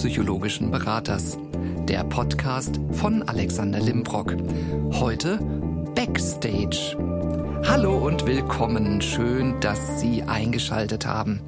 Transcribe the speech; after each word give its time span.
psychologischen 0.00 0.70
Beraters. 0.70 1.36
Der 1.86 2.04
Podcast 2.04 2.80
von 2.92 3.22
Alexander 3.22 3.80
Limbrock. 3.80 4.34
Heute 4.92 5.36
Backstage. 5.94 6.96
Hallo 7.66 7.98
und 7.98 8.24
willkommen. 8.24 9.02
Schön, 9.02 9.60
dass 9.60 10.00
Sie 10.00 10.22
eingeschaltet 10.22 11.04
haben. 11.04 11.42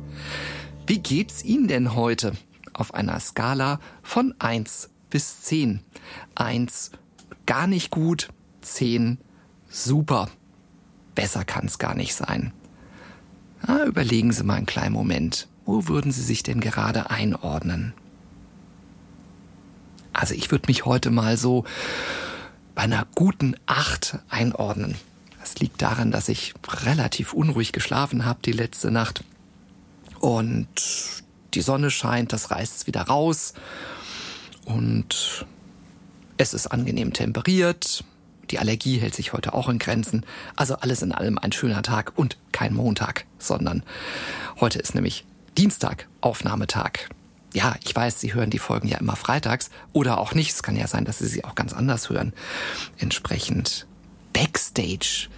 Wie 0.87 0.99
geht's 0.99 1.43
Ihnen 1.43 1.67
denn 1.67 1.95
heute? 1.95 2.33
Auf 2.75 2.93
einer 2.93 3.19
Skala 3.21 3.81
von 4.03 4.35
1 4.39 4.91
bis 5.09 5.41
10. 5.41 5.81
1 6.35 6.91
gar 7.47 7.67
nicht 7.67 7.91
gut, 7.91 8.29
10 8.61 9.17
super. 9.71 10.29
Besser 11.15 11.47
kann's 11.47 11.79
gar 11.79 11.95
nicht 11.95 12.15
sein. 12.15 12.53
Ah, 13.67 13.85
überlegen 13.87 14.31
Sie 14.31 14.45
mal 14.45 14.57
einen 14.57 14.67
kleinen 14.67 14.93
Moment. 14.93 15.49
Wo 15.65 15.89
würden 15.89 16.13
Sie 16.13 16.23
sich 16.23 16.43
denn 16.43 16.61
gerade 16.61 17.09
einordnen? 17.09 17.95
Also 20.13 20.35
ich 20.35 20.51
würde 20.51 20.67
mich 20.69 20.85
heute 20.85 21.11
mal 21.11 21.37
so 21.37 21.65
bei 22.75 22.83
einer 22.83 23.07
guten 23.15 23.57
Acht 23.67 24.19
einordnen. 24.29 24.97
Das 25.41 25.57
liegt 25.57 25.83
daran, 25.83 26.11
dass 26.11 26.29
ich 26.29 26.55
relativ 26.85 27.33
unruhig 27.33 27.73
geschlafen 27.73 28.25
habe 28.25 28.41
die 28.45 28.53
letzte 28.53 28.91
Nacht. 28.91 29.25
Und 30.21 30.69
die 31.55 31.63
Sonne 31.63 31.91
scheint, 31.91 32.33
das 32.33 32.51
reißt 32.51 32.87
wieder 32.87 33.03
raus. 33.03 33.55
Und 34.65 35.45
es 36.37 36.55
ist 36.55 36.69
angenehm 36.69 37.13
temperiert. 37.13 38.05
Die 38.51 38.59
Allergie 38.59 38.99
hält 38.99 39.15
sich 39.15 39.33
heute 39.33 39.55
auch 39.55 39.69
in 39.69 39.79
Grenzen. 39.79 40.25
Also 40.57 40.77
alles 40.77 41.03
in 41.03 41.13
allem 41.13 41.39
ein 41.39 41.53
schöner 41.53 41.83
Tag 41.83 42.13
und 42.17 42.37
kein 42.53 42.75
Montag, 42.75 43.27
sondern 43.39 43.83
heute 44.61 44.79
ist 44.79 44.95
nämlich 44.95 45.25
Dienstag, 45.57 46.09
Aufnahmetag. 46.21 47.09
Ja, 47.53 47.77
ich 47.85 47.95
weiß, 47.95 48.19
Sie 48.21 48.33
hören 48.33 48.51
die 48.51 48.59
Folgen 48.59 48.89
ja 48.89 48.99
immer 48.99 49.17
freitags 49.17 49.71
oder 49.93 50.19
auch 50.19 50.35
nicht. 50.35 50.53
Es 50.53 50.63
kann 50.63 50.77
ja 50.77 50.87
sein, 50.87 51.05
dass 51.05 51.19
Sie 51.19 51.27
sie 51.27 51.45
auch 51.45 51.55
ganz 51.55 51.73
anders 51.73 52.09
hören. 52.09 52.33
Entsprechend 52.99 53.87
Backstage. 54.33 55.29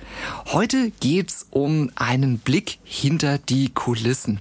Heute 0.46 0.92
geht's 1.00 1.46
um 1.50 1.90
einen 1.96 2.38
Blick 2.38 2.78
hinter 2.84 3.38
die 3.38 3.70
Kulissen. 3.70 4.40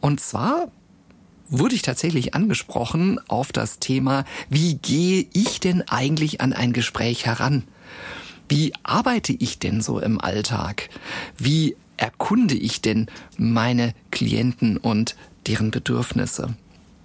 Und 0.00 0.20
zwar 0.20 0.68
wurde 1.48 1.74
ich 1.74 1.82
tatsächlich 1.82 2.34
angesprochen 2.34 3.20
auf 3.28 3.52
das 3.52 3.78
Thema, 3.78 4.24
wie 4.48 4.76
gehe 4.76 5.26
ich 5.32 5.60
denn 5.60 5.82
eigentlich 5.88 6.40
an 6.40 6.54
ein 6.54 6.72
Gespräch 6.72 7.26
heran? 7.26 7.64
Wie 8.48 8.72
arbeite 8.82 9.32
ich 9.32 9.58
denn 9.58 9.82
so 9.82 10.00
im 10.00 10.20
Alltag? 10.20 10.88
Wie 11.36 11.76
erkunde 11.96 12.54
ich 12.54 12.80
denn 12.80 13.06
meine 13.36 13.94
Klienten 14.10 14.78
und 14.78 15.16
deren 15.46 15.70
Bedürfnisse? 15.70 16.54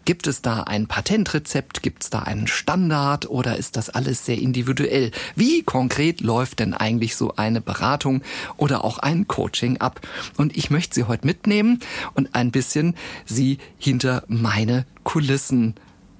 Gibt 0.09 0.25
es 0.25 0.41
da 0.41 0.63
ein 0.63 0.87
Patentrezept? 0.87 1.83
Gibt 1.83 2.01
es 2.01 2.09
da 2.09 2.23
einen 2.23 2.47
Standard 2.47 3.29
oder 3.29 3.57
ist 3.57 3.75
das 3.75 3.91
alles 3.91 4.25
sehr 4.25 4.39
individuell? 4.39 5.11
Wie 5.35 5.61
konkret 5.61 6.21
läuft 6.21 6.61
denn 6.61 6.73
eigentlich 6.73 7.15
so 7.15 7.35
eine 7.35 7.61
Beratung 7.61 8.23
oder 8.57 8.83
auch 8.83 8.97
ein 8.97 9.27
Coaching 9.27 9.77
ab? 9.77 10.01
Und 10.35 10.57
ich 10.57 10.71
möchte 10.71 10.95
Sie 10.95 11.03
heute 11.03 11.27
mitnehmen 11.27 11.81
und 12.15 12.33
ein 12.33 12.49
bisschen 12.49 12.95
Sie 13.27 13.59
hinter 13.77 14.23
meine 14.27 14.87
Kulissen 15.03 15.75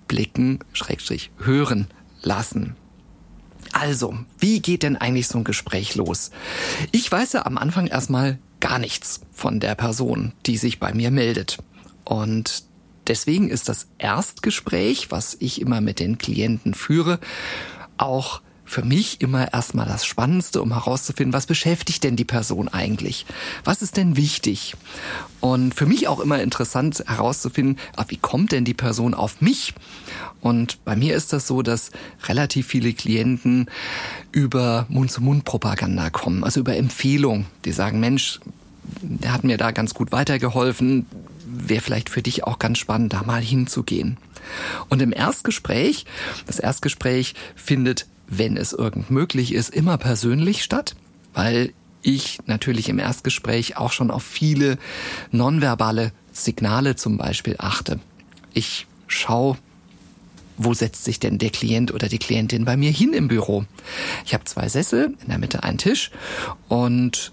blicken, 0.08 0.60
Schrägstrich 0.72 1.32
hören 1.40 1.88
lassen. 2.22 2.76
Also, 3.72 4.20
wie 4.38 4.60
geht 4.60 4.84
denn 4.84 4.98
eigentlich 4.98 5.28
so 5.28 5.40
ein 5.40 5.44
Gespräch 5.44 5.96
los? 5.96 6.30
Ich 6.92 7.12
weiß 7.12 7.34
ja 7.34 7.48
am 7.48 7.58
Anfang 7.58 7.88
erstmal 7.88 8.38
gar 8.60 8.78
nichts 8.78 9.22
von 9.32 9.60
der 9.60 9.74
Person, 9.74 10.34
die 10.46 10.58
sich 10.58 10.80
bei 10.80 10.94
mir 10.94 11.10
meldet. 11.10 11.58
Und 12.04 12.69
deswegen 13.10 13.50
ist 13.50 13.68
das 13.68 13.88
Erstgespräch, 13.98 15.12
was 15.12 15.36
ich 15.40 15.60
immer 15.60 15.82
mit 15.82 16.00
den 16.00 16.18
Klienten 16.18 16.74
führe, 16.74 17.20
auch 17.98 18.42
für 18.70 18.84
mich 18.84 19.20
immer 19.20 19.52
erstmal 19.52 19.88
das 19.88 20.06
Spannendste, 20.06 20.62
um 20.62 20.74
herauszufinden, 20.74 21.34
was 21.34 21.48
beschäftigt 21.48 22.04
denn 22.04 22.16
die 22.16 22.24
Person 22.24 22.68
eigentlich? 22.68 23.26
Was 23.64 23.82
ist 23.82 23.98
denn 23.98 24.16
wichtig? 24.16 24.76
Und 25.40 25.74
für 25.74 25.88
mich 25.88 26.08
auch 26.08 26.20
immer 26.20 26.40
interessant 26.40 27.04
herauszufinden, 27.08 27.78
ah, 27.96 28.06
wie 28.10 28.18
kommt 28.18 28.52
denn 28.52 28.66
die 28.66 28.76
Person 28.76 29.16
auf 29.16 29.42
mich? 29.42 29.74
Und 30.40 30.86
bei 30.86 30.96
mir 30.96 31.16
ist 31.16 31.34
das 31.34 31.48
so, 31.48 31.64
dass 31.64 31.90
relativ 32.28 32.68
viele 32.68 32.94
Klienten 32.94 33.70
über 34.32 34.86
Mund-zu-Mund-Propaganda 34.90 36.12
kommen, 36.12 36.44
also 36.44 36.60
über 36.60 36.78
Empfehlung. 36.78 37.48
Die 37.66 37.72
sagen, 37.72 38.00
Mensch, 38.00 38.40
der 39.02 39.34
hat 39.34 39.44
mir 39.44 39.58
da 39.58 39.72
ganz 39.72 39.96
gut 39.96 40.12
weitergeholfen, 40.12 41.08
wäre 41.52 41.82
vielleicht 41.82 42.10
für 42.10 42.22
dich 42.22 42.44
auch 42.44 42.60
ganz 42.60 42.78
spannend, 42.78 43.14
da 43.14 43.24
mal 43.24 43.42
hinzugehen. 43.42 44.18
Und 44.90 45.02
im 45.02 45.14
Erstgespräch, 45.14 46.06
das 46.48 46.60
Erstgespräch 46.60 47.36
findet 47.56 48.08
wenn 48.30 48.58
es 48.58 48.74
irgend 48.74 49.10
möglich 49.10 49.54
ist, 49.54 49.70
immer 49.70 49.98
persönlich 49.98 50.64
statt, 50.64 50.96
weil 51.34 51.74
ich 52.02 52.40
natürlich 52.46 52.88
im 52.88 53.00
Erstgespräch 53.00 53.78
auch 53.78 53.92
schon 53.92 54.12
auf 54.12 54.24
viele 54.24 54.78
nonverbale 55.32 56.14
Signale 56.32 56.96
zum 56.96 57.18
Beispiel 57.18 57.56
achte. 57.58 58.00
Ich 58.54 58.88
schaue, 59.08 59.58
wo 60.58 60.74
setzt 60.74 61.06
sich 61.06 61.20
denn 61.20 61.38
der 61.38 61.50
Klient 61.50 61.94
oder 61.94 62.08
die 62.08 62.20
Klientin 62.20 62.66
bei 62.66 62.78
mir 62.78 62.92
hin 62.92 63.14
im 63.14 63.28
Büro? 63.28 63.66
Ich 64.26 64.34
habe 64.34 64.44
zwei 64.46 64.70
Sessel, 64.70 65.16
in 65.22 65.30
der 65.30 65.40
Mitte 65.40 65.64
einen 65.64 65.78
Tisch 65.78 66.12
und 66.68 67.32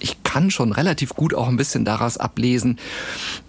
ich 0.00 0.22
kann 0.22 0.50
schon 0.50 0.72
relativ 0.72 1.14
gut 1.14 1.34
auch 1.34 1.48
ein 1.48 1.56
bisschen 1.56 1.84
daraus 1.84 2.18
ablesen, 2.18 2.78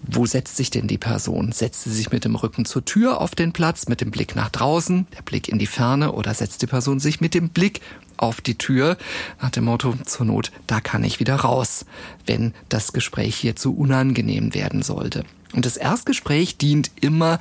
wo 0.02 0.26
setzt 0.26 0.56
sich 0.56 0.70
denn 0.70 0.86
die 0.86 0.98
Person? 0.98 1.52
Setzt 1.52 1.84
sie 1.84 1.92
sich 1.92 2.10
mit 2.10 2.24
dem 2.24 2.34
Rücken 2.34 2.64
zur 2.64 2.84
Tür 2.84 3.20
auf 3.20 3.34
den 3.34 3.52
Platz, 3.52 3.88
mit 3.88 4.00
dem 4.00 4.10
Blick 4.10 4.36
nach 4.36 4.48
draußen, 4.48 5.06
der 5.16 5.22
Blick 5.22 5.48
in 5.48 5.58
die 5.58 5.66
Ferne 5.66 6.12
oder 6.12 6.32
setzt 6.34 6.62
die 6.62 6.66
Person 6.66 7.00
sich 7.00 7.20
mit 7.20 7.34
dem 7.34 7.50
Blick 7.50 7.80
auf 8.16 8.40
die 8.40 8.56
Tür 8.56 8.96
nach 9.40 9.50
dem 9.50 9.64
Motto 9.64 9.94
zur 10.04 10.26
Not, 10.26 10.50
da 10.66 10.80
kann 10.80 11.04
ich 11.04 11.20
wieder 11.20 11.36
raus, 11.36 11.86
wenn 12.26 12.52
das 12.68 12.92
Gespräch 12.92 13.36
hier 13.36 13.56
zu 13.56 13.74
unangenehm 13.76 14.54
werden 14.54 14.82
sollte. 14.82 15.24
Und 15.52 15.64
das 15.64 15.76
Erstgespräch 15.76 16.58
dient 16.58 16.90
immer 17.00 17.38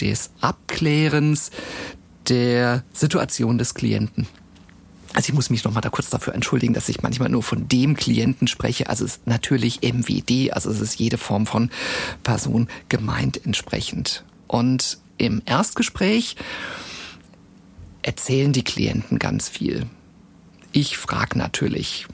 des 0.00 0.30
Abklärens 0.40 1.50
der 2.28 2.84
Situation 2.92 3.58
des 3.58 3.74
Klienten. 3.74 4.26
Also 5.14 5.30
ich 5.30 5.34
muss 5.34 5.50
mich 5.50 5.64
noch 5.64 5.72
mal 5.72 5.80
da 5.80 5.88
kurz 5.88 6.10
dafür 6.10 6.34
entschuldigen, 6.34 6.74
dass 6.74 6.88
ich 6.88 7.02
manchmal 7.02 7.28
nur 7.28 7.42
von 7.42 7.68
dem 7.68 7.96
Klienten 7.96 8.46
spreche. 8.46 8.88
Also 8.88 9.04
es 9.04 9.16
ist 9.16 9.26
natürlich 9.26 9.80
MWD, 9.82 10.52
also 10.52 10.70
es 10.70 10.80
ist 10.80 10.98
jede 10.98 11.18
Form 11.18 11.46
von 11.46 11.70
Person 12.22 12.68
gemeint 12.88 13.44
entsprechend. 13.44 14.24
Und 14.46 14.98
im 15.16 15.42
Erstgespräch 15.46 16.36
erzählen 18.02 18.52
die 18.52 18.64
Klienten 18.64 19.18
ganz 19.18 19.48
viel. 19.48 19.86
Ich 20.72 20.98
frage 20.98 21.38
natürlich, 21.38 22.06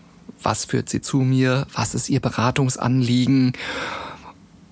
was 0.42 0.64
führt 0.64 0.88
sie 0.88 1.00
zu 1.00 1.18
mir, 1.18 1.66
was 1.74 1.94
ist 1.94 2.08
ihr 2.08 2.20
Beratungsanliegen. 2.20 3.52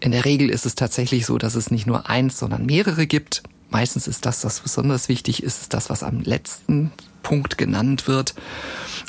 In 0.01 0.13
der 0.13 0.25
Regel 0.25 0.51
ist 0.51 0.67
es 0.67 0.75
tatsächlich 0.75 1.27
so, 1.27 1.39
dass 1.39 1.55
es 1.55 1.71
nicht 1.71 1.87
nur 1.87 2.09
eins, 2.09 2.39
sondern 2.39 2.67
mehrere 2.67 3.07
gibt. 3.07 3.43
Meistens 3.71 4.07
ist 4.07 4.27
das, 4.27 4.45
was 4.45 4.61
besonders 4.61 5.09
wichtig 5.09 5.43
ist, 5.43 5.63
ist 5.63 5.75
das, 5.75 5.91
was 5.91 6.03
am 6.03 6.21
letzten 6.21 6.93
Punkt 7.23 7.59
genannt 7.59 8.09
wird. 8.09 8.35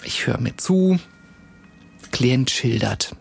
Ich 0.03 0.27
höre 0.27 0.39
mir 0.39 0.55
zu, 0.57 0.99
Klient 2.11 2.51
schildert. 2.51 3.15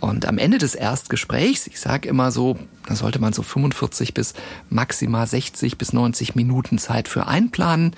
Und 0.00 0.26
am 0.26 0.38
Ende 0.38 0.58
des 0.58 0.74
Erstgesprächs, 0.74 1.66
ich 1.66 1.80
sage 1.80 2.08
immer 2.08 2.30
so, 2.30 2.58
da 2.86 2.94
sollte 2.94 3.18
man 3.18 3.32
so 3.32 3.42
45 3.42 4.14
bis 4.14 4.34
maximal 4.68 5.26
60 5.26 5.78
bis 5.78 5.92
90 5.92 6.34
Minuten 6.34 6.78
Zeit 6.78 7.08
für 7.08 7.26
einplanen, 7.26 7.94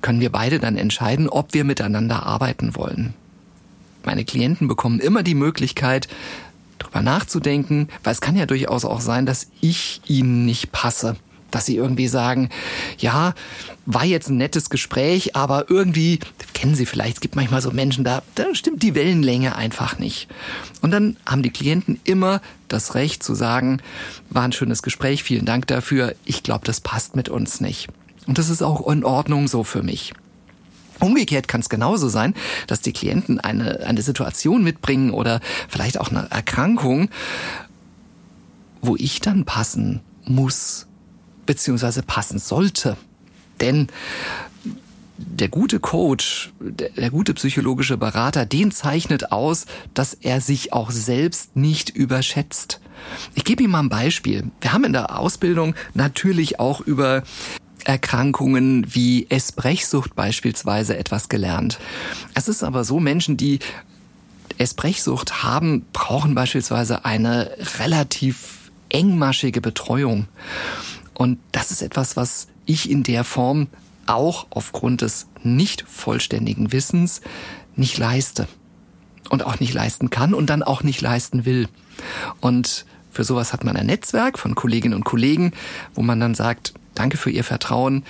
können 0.00 0.20
wir 0.20 0.30
beide 0.30 0.58
dann 0.58 0.76
entscheiden, 0.76 1.28
ob 1.28 1.52
wir 1.52 1.64
miteinander 1.64 2.24
arbeiten 2.24 2.76
wollen. 2.76 3.14
Meine 4.04 4.24
Klienten 4.24 4.68
bekommen 4.68 5.00
immer 5.00 5.22
die 5.22 5.34
Möglichkeit, 5.34 6.08
darüber 6.78 7.02
nachzudenken, 7.02 7.88
weil 8.02 8.12
es 8.12 8.22
kann 8.22 8.36
ja 8.36 8.46
durchaus 8.46 8.84
auch 8.84 9.00
sein, 9.00 9.26
dass 9.26 9.48
ich 9.60 10.00
ihnen 10.06 10.46
nicht 10.46 10.72
passe 10.72 11.16
dass 11.50 11.66
sie 11.66 11.76
irgendwie 11.76 12.08
sagen, 12.08 12.48
ja, 12.98 13.34
war 13.86 14.04
jetzt 14.04 14.28
ein 14.28 14.36
nettes 14.36 14.70
Gespräch, 14.70 15.36
aber 15.36 15.70
irgendwie, 15.70 16.20
kennen 16.54 16.74
Sie 16.74 16.86
vielleicht, 16.86 17.16
es 17.16 17.20
gibt 17.20 17.36
manchmal 17.36 17.62
so 17.62 17.70
Menschen, 17.70 18.04
da, 18.04 18.22
da 18.34 18.54
stimmt 18.54 18.82
die 18.82 18.94
Wellenlänge 18.94 19.56
einfach 19.56 19.98
nicht. 19.98 20.28
Und 20.80 20.90
dann 20.90 21.16
haben 21.26 21.42
die 21.42 21.50
Klienten 21.50 22.00
immer 22.04 22.40
das 22.68 22.94
Recht 22.94 23.22
zu 23.22 23.34
sagen, 23.34 23.80
war 24.28 24.42
ein 24.42 24.52
schönes 24.52 24.82
Gespräch, 24.82 25.22
vielen 25.22 25.46
Dank 25.46 25.66
dafür, 25.66 26.14
ich 26.24 26.42
glaube, 26.42 26.64
das 26.64 26.80
passt 26.80 27.16
mit 27.16 27.28
uns 27.28 27.60
nicht. 27.60 27.88
Und 28.26 28.38
das 28.38 28.48
ist 28.48 28.62
auch 28.62 28.86
in 28.90 29.04
Ordnung 29.04 29.48
so 29.48 29.64
für 29.64 29.82
mich. 29.82 30.12
Umgekehrt 31.00 31.48
kann 31.48 31.62
es 31.62 31.70
genauso 31.70 32.08
sein, 32.08 32.34
dass 32.66 32.82
die 32.82 32.92
Klienten 32.92 33.40
eine, 33.40 33.80
eine 33.86 34.02
Situation 34.02 34.62
mitbringen 34.62 35.10
oder 35.10 35.40
vielleicht 35.68 35.98
auch 35.98 36.10
eine 36.10 36.30
Erkrankung, 36.30 37.08
wo 38.82 38.96
ich 38.96 39.20
dann 39.20 39.44
passen 39.44 40.00
muss 40.26 40.86
beziehungsweise 41.50 42.04
passen 42.04 42.38
sollte. 42.38 42.96
Denn 43.60 43.88
der 45.16 45.48
gute 45.48 45.80
Coach, 45.80 46.52
der, 46.60 46.90
der, 46.90 47.10
gute 47.10 47.34
psychologische 47.34 47.96
Berater, 47.96 48.46
den 48.46 48.70
zeichnet 48.70 49.32
aus, 49.32 49.66
dass 49.92 50.14
er 50.14 50.40
sich 50.40 50.72
auch 50.72 50.92
selbst 50.92 51.56
nicht 51.56 51.90
überschätzt. 51.90 52.80
Ich 53.34 53.42
gebe 53.42 53.64
Ihnen 53.64 53.72
mal 53.72 53.80
ein 53.80 53.88
Beispiel. 53.88 54.52
Wir 54.60 54.72
haben 54.72 54.84
in 54.84 54.92
der 54.92 55.18
Ausbildung 55.18 55.74
natürlich 55.92 56.60
auch 56.60 56.82
über 56.82 57.24
Erkrankungen 57.84 58.86
wie 58.94 59.26
Esbrechsucht 59.28 60.14
beispielsweise 60.14 60.96
etwas 60.96 61.28
gelernt. 61.28 61.80
Es 62.34 62.46
ist 62.46 62.62
aber 62.62 62.84
so, 62.84 63.00
Menschen, 63.00 63.36
die 63.36 63.58
Esbrechsucht 64.56 65.42
haben, 65.42 65.84
brauchen 65.92 66.36
beispielsweise 66.36 67.04
eine 67.04 67.50
relativ 67.80 68.70
engmaschige 68.88 69.60
Betreuung. 69.60 70.28
Und 71.14 71.38
das 71.52 71.70
ist 71.70 71.82
etwas, 71.82 72.16
was 72.16 72.48
ich 72.66 72.90
in 72.90 73.02
der 73.02 73.24
Form 73.24 73.68
auch 74.06 74.46
aufgrund 74.50 75.02
des 75.02 75.26
nicht 75.42 75.84
vollständigen 75.88 76.72
Wissens 76.72 77.20
nicht 77.76 77.98
leiste. 77.98 78.48
Und 79.28 79.44
auch 79.44 79.60
nicht 79.60 79.72
leisten 79.72 80.10
kann 80.10 80.34
und 80.34 80.50
dann 80.50 80.64
auch 80.64 80.82
nicht 80.82 81.00
leisten 81.00 81.44
will. 81.44 81.68
Und 82.40 82.84
für 83.10 83.22
sowas 83.22 83.52
hat 83.52 83.64
man 83.64 83.76
ein 83.76 83.86
Netzwerk 83.86 84.38
von 84.38 84.54
Kolleginnen 84.54 84.94
und 84.94 85.04
Kollegen, 85.04 85.52
wo 85.94 86.02
man 86.02 86.18
dann 86.18 86.34
sagt, 86.34 86.74
danke 86.94 87.16
für 87.16 87.30
Ihr 87.30 87.44
Vertrauen. 87.44 88.04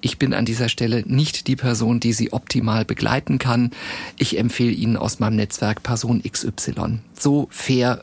Ich 0.00 0.18
bin 0.18 0.34
an 0.34 0.44
dieser 0.44 0.68
Stelle 0.68 1.02
nicht 1.06 1.46
die 1.46 1.56
Person, 1.56 2.00
die 2.00 2.12
Sie 2.12 2.32
optimal 2.32 2.84
begleiten 2.84 3.38
kann. 3.38 3.70
Ich 4.18 4.38
empfehle 4.38 4.72
Ihnen 4.72 4.96
aus 4.96 5.18
meinem 5.18 5.36
Netzwerk 5.36 5.82
Person 5.82 6.22
XY. 6.22 7.00
So 7.18 7.48
fair 7.50 8.02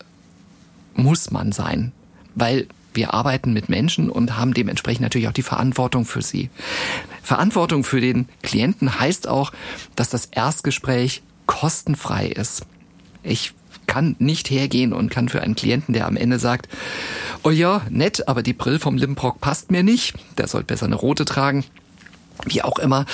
muss 0.96 1.32
man 1.32 1.52
sein, 1.52 1.92
weil 2.36 2.68
wir 2.94 3.14
arbeiten 3.14 3.54
mit 3.54 3.70
Menschen 3.70 4.10
und 4.10 4.38
haben 4.38 4.54
dementsprechend 4.54 5.02
natürlich 5.02 5.28
auch 5.28 5.34
die 5.34 5.44
Verantwortung 5.44 6.06
für 6.06 6.22
sie. 6.22 6.50
Verantwortung 7.22 7.84
für 7.84 8.02
den 8.02 8.28
Klienten 8.42 9.00
heißt 9.00 9.28
auch, 9.28 9.52
dass 9.96 10.10
das 10.10 10.26
Erstgespräch 10.26 11.22
kostenfrei 11.46 12.28
ist. 12.28 12.66
Ich 13.24 13.54
kann 13.88 14.16
nicht 14.20 14.50
hergehen 14.50 14.94
und 14.94 15.10
kann 15.10 15.30
für 15.30 15.42
einen 15.42 15.56
Klienten, 15.56 15.94
der 15.94 16.08
am 16.08 16.18
Ende 16.18 16.40
sagt, 16.40 16.70
oh 17.44 17.50
ja, 17.50 17.82
nett, 17.90 18.28
aber 18.28 18.44
die 18.44 18.54
Brill 18.54 18.80
vom 18.80 18.98
Limbrock 18.98 19.42
passt 19.42 19.72
mir 19.72 19.84
nicht, 19.84 20.16
der 20.38 20.48
soll 20.48 20.64
besser 20.64 20.86
eine 20.86 20.96
rote 20.96 21.26
tragen, 21.26 21.66
wie 22.46 22.62
auch 22.62 22.80
immer, 22.80 23.06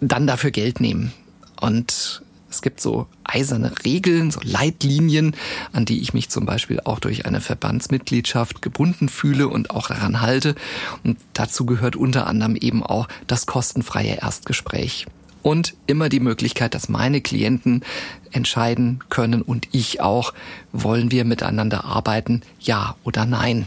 dann 0.00 0.26
dafür 0.26 0.50
Geld 0.50 0.80
nehmen. 0.80 1.12
Und 1.60 2.23
es 2.54 2.62
gibt 2.62 2.80
so 2.80 3.06
eiserne 3.24 3.72
Regeln, 3.84 4.30
so 4.30 4.40
Leitlinien, 4.42 5.34
an 5.72 5.84
die 5.84 6.00
ich 6.00 6.14
mich 6.14 6.28
zum 6.30 6.46
Beispiel 6.46 6.80
auch 6.84 7.00
durch 7.00 7.26
eine 7.26 7.40
Verbandsmitgliedschaft 7.40 8.62
gebunden 8.62 9.08
fühle 9.08 9.48
und 9.48 9.70
auch 9.70 9.88
daran 9.88 10.20
halte. 10.20 10.54
Und 11.02 11.18
dazu 11.32 11.66
gehört 11.66 11.96
unter 11.96 12.26
anderem 12.26 12.56
eben 12.56 12.82
auch 12.82 13.08
das 13.26 13.46
kostenfreie 13.46 14.18
Erstgespräch 14.20 15.06
und 15.42 15.74
immer 15.86 16.08
die 16.08 16.20
Möglichkeit, 16.20 16.74
dass 16.74 16.88
meine 16.88 17.20
Klienten 17.20 17.84
entscheiden 18.32 19.00
können 19.10 19.42
und 19.42 19.68
ich 19.72 20.00
auch, 20.00 20.32
wollen 20.72 21.10
wir 21.10 21.24
miteinander 21.24 21.84
arbeiten, 21.84 22.42
ja 22.60 22.96
oder 23.04 23.26
nein. 23.26 23.66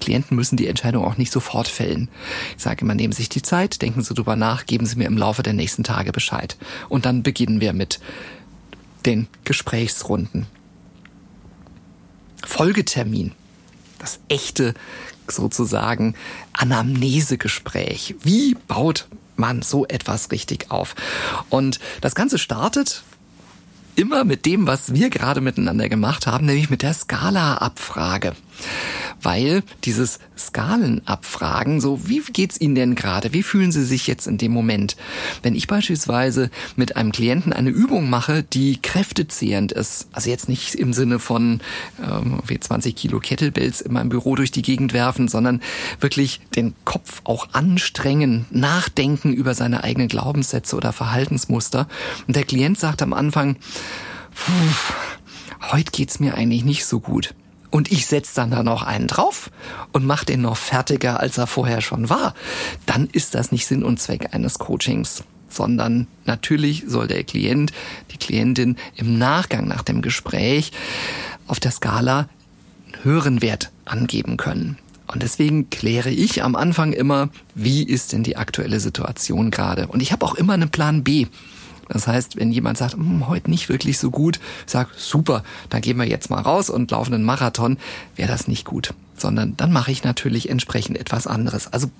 Klienten 0.00 0.36
müssen 0.36 0.56
die 0.56 0.66
Entscheidung 0.66 1.04
auch 1.04 1.16
nicht 1.16 1.32
sofort 1.32 1.68
fällen. 1.68 2.08
Ich 2.56 2.62
sage 2.62 2.82
immer, 2.84 2.94
nehmen 2.94 3.12
Sie 3.12 3.22
sich 3.22 3.28
die 3.28 3.42
Zeit, 3.42 3.82
denken 3.82 4.02
Sie 4.02 4.14
drüber 4.14 4.36
nach, 4.36 4.66
geben 4.66 4.86
Sie 4.86 4.96
mir 4.96 5.06
im 5.06 5.18
Laufe 5.18 5.42
der 5.42 5.52
nächsten 5.52 5.84
Tage 5.84 6.12
Bescheid. 6.12 6.56
Und 6.88 7.06
dann 7.06 7.22
beginnen 7.22 7.60
wir 7.60 7.72
mit 7.72 8.00
den 9.06 9.28
Gesprächsrunden. 9.44 10.46
Folgetermin. 12.44 13.32
Das 13.98 14.20
echte 14.28 14.74
sozusagen 15.28 16.14
Anamnesegespräch. 16.52 18.16
Wie 18.22 18.54
baut 18.68 19.06
man 19.36 19.62
so 19.62 19.86
etwas 19.86 20.30
richtig 20.30 20.70
auf. 20.70 20.94
Und 21.48 21.80
das 22.00 22.14
Ganze 22.14 22.38
startet 22.38 23.02
immer 23.96 24.24
mit 24.24 24.44
dem, 24.44 24.66
was 24.66 24.94
wir 24.94 25.10
gerade 25.10 25.40
miteinander 25.40 25.88
gemacht 25.88 26.26
haben, 26.26 26.46
nämlich 26.46 26.70
mit 26.70 26.82
der 26.82 26.94
Skala-Abfrage 26.94 28.34
weil 29.24 29.62
dieses 29.84 30.18
Skalenabfragen, 30.36 31.80
so 31.80 32.08
wie 32.08 32.20
geht's 32.20 32.60
Ihnen 32.60 32.74
denn 32.74 32.94
gerade? 32.94 33.32
Wie 33.32 33.42
fühlen 33.42 33.72
Sie 33.72 33.84
sich 33.84 34.06
jetzt 34.06 34.26
in 34.26 34.38
dem 34.38 34.52
Moment? 34.52 34.96
Wenn 35.42 35.54
ich 35.54 35.66
beispielsweise 35.66 36.50
mit 36.76 36.96
einem 36.96 37.12
Klienten 37.12 37.52
eine 37.52 37.70
Übung 37.70 38.10
mache, 38.10 38.42
die 38.42 38.80
kräftezehrend 38.80 39.72
ist, 39.72 40.08
also 40.12 40.30
jetzt 40.30 40.48
nicht 40.48 40.74
im 40.74 40.92
Sinne 40.92 41.18
von 41.18 41.60
ähm, 42.02 42.40
wie 42.46 42.58
20 42.58 42.94
Kilo 42.96 43.20
Kettlebells 43.20 43.80
in 43.80 43.92
meinem 43.92 44.08
Büro 44.08 44.34
durch 44.34 44.50
die 44.50 44.62
Gegend 44.62 44.92
werfen, 44.92 45.28
sondern 45.28 45.60
wirklich 46.00 46.40
den 46.56 46.74
Kopf 46.84 47.20
auch 47.24 47.48
anstrengen, 47.52 48.46
nachdenken 48.50 49.32
über 49.32 49.54
seine 49.54 49.84
eigenen 49.84 50.08
Glaubenssätze 50.08 50.76
oder 50.76 50.92
Verhaltensmuster. 50.92 51.88
Und 52.26 52.36
der 52.36 52.44
Klient 52.44 52.78
sagt 52.78 53.02
am 53.02 53.12
Anfang, 53.12 53.56
heute 55.72 55.90
geht's 55.92 56.20
mir 56.20 56.34
eigentlich 56.34 56.64
nicht 56.64 56.84
so 56.86 57.00
gut 57.00 57.34
und 57.74 57.90
ich 57.90 58.06
setze 58.06 58.36
dann 58.36 58.52
da 58.52 58.62
noch 58.62 58.84
einen 58.84 59.08
drauf 59.08 59.50
und 59.90 60.06
mache 60.06 60.26
den 60.26 60.42
noch 60.42 60.56
fertiger, 60.56 61.18
als 61.18 61.38
er 61.38 61.48
vorher 61.48 61.80
schon 61.80 62.08
war, 62.08 62.32
dann 62.86 63.08
ist 63.10 63.34
das 63.34 63.50
nicht 63.50 63.66
Sinn 63.66 63.82
und 63.82 64.00
Zweck 64.00 64.28
eines 64.32 64.60
Coachings 64.60 65.24
sondern 65.48 66.08
natürlich 66.24 66.84
soll 66.86 67.06
der 67.06 67.22
Klient, 67.22 67.72
die 68.12 68.16
Klientin 68.16 68.76
im 68.96 69.18
Nachgang 69.18 69.68
nach 69.68 69.82
dem 69.82 70.02
Gespräch 70.02 70.72
auf 71.46 71.60
der 71.60 71.70
Skala 71.70 72.28
einen 72.86 73.04
höheren 73.04 73.42
Wert 73.42 73.70
angeben 73.84 74.36
können. 74.36 74.78
Und 75.06 75.22
deswegen 75.22 75.70
kläre 75.70 76.10
ich 76.10 76.42
am 76.42 76.56
Anfang 76.56 76.92
immer, 76.92 77.28
wie 77.54 77.84
ist 77.84 78.12
denn 78.12 78.24
die 78.24 78.36
aktuelle 78.36 78.80
Situation 78.80 79.52
gerade. 79.52 79.86
Und 79.86 80.00
ich 80.00 80.10
habe 80.10 80.24
auch 80.24 80.34
immer 80.34 80.54
einen 80.54 80.70
Plan 80.70 81.04
B. 81.04 81.26
Das 81.88 82.06
heißt, 82.06 82.36
wenn 82.36 82.52
jemand 82.52 82.78
sagt, 82.78 82.94
hm, 82.94 83.28
heute 83.28 83.50
nicht 83.50 83.68
wirklich 83.68 83.98
so 83.98 84.10
gut, 84.10 84.40
sag 84.66 84.88
super, 84.96 85.42
dann 85.68 85.80
gehen 85.80 85.98
wir 85.98 86.06
jetzt 86.06 86.30
mal 86.30 86.40
raus 86.40 86.70
und 86.70 86.90
laufen 86.90 87.14
einen 87.14 87.24
Marathon, 87.24 87.78
wäre 88.16 88.30
das 88.30 88.48
nicht 88.48 88.64
gut. 88.64 88.94
Sondern 89.16 89.56
dann 89.56 89.72
mache 89.72 89.92
ich 89.92 90.02
natürlich 90.02 90.50
entsprechend 90.50 90.98
etwas 90.98 91.26
anderes. 91.26 91.72
Also 91.72 91.90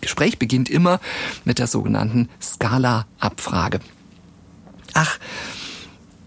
Gespräch 0.00 0.38
beginnt 0.38 0.68
immer 0.68 1.00
mit 1.44 1.58
der 1.58 1.66
sogenannten 1.66 2.28
Skala-Abfrage. 2.40 3.80
Ach, 4.92 5.18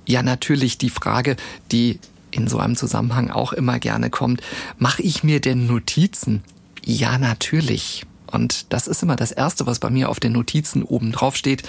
ja 0.07 0.23
natürlich 0.23 0.77
die 0.77 0.89
Frage, 0.89 1.35
die 1.71 1.99
in 2.31 2.47
so 2.47 2.57
einem 2.59 2.75
Zusammenhang 2.75 3.29
auch 3.29 3.53
immer 3.53 3.79
gerne 3.79 4.09
kommt, 4.09 4.41
mache 4.77 5.03
ich 5.03 5.23
mir 5.23 5.39
denn 5.39 5.67
Notizen? 5.67 6.43
Ja, 6.83 7.17
natürlich. 7.17 8.06
Und 8.31 8.71
das 8.73 8.87
ist 8.87 9.03
immer 9.03 9.15
das 9.15 9.31
Erste, 9.31 9.65
was 9.65 9.79
bei 9.79 9.89
mir 9.89 10.09
auf 10.09 10.19
den 10.19 10.33
Notizen 10.33 10.83
oben 10.83 11.11
drauf 11.11 11.35
steht. 11.35 11.63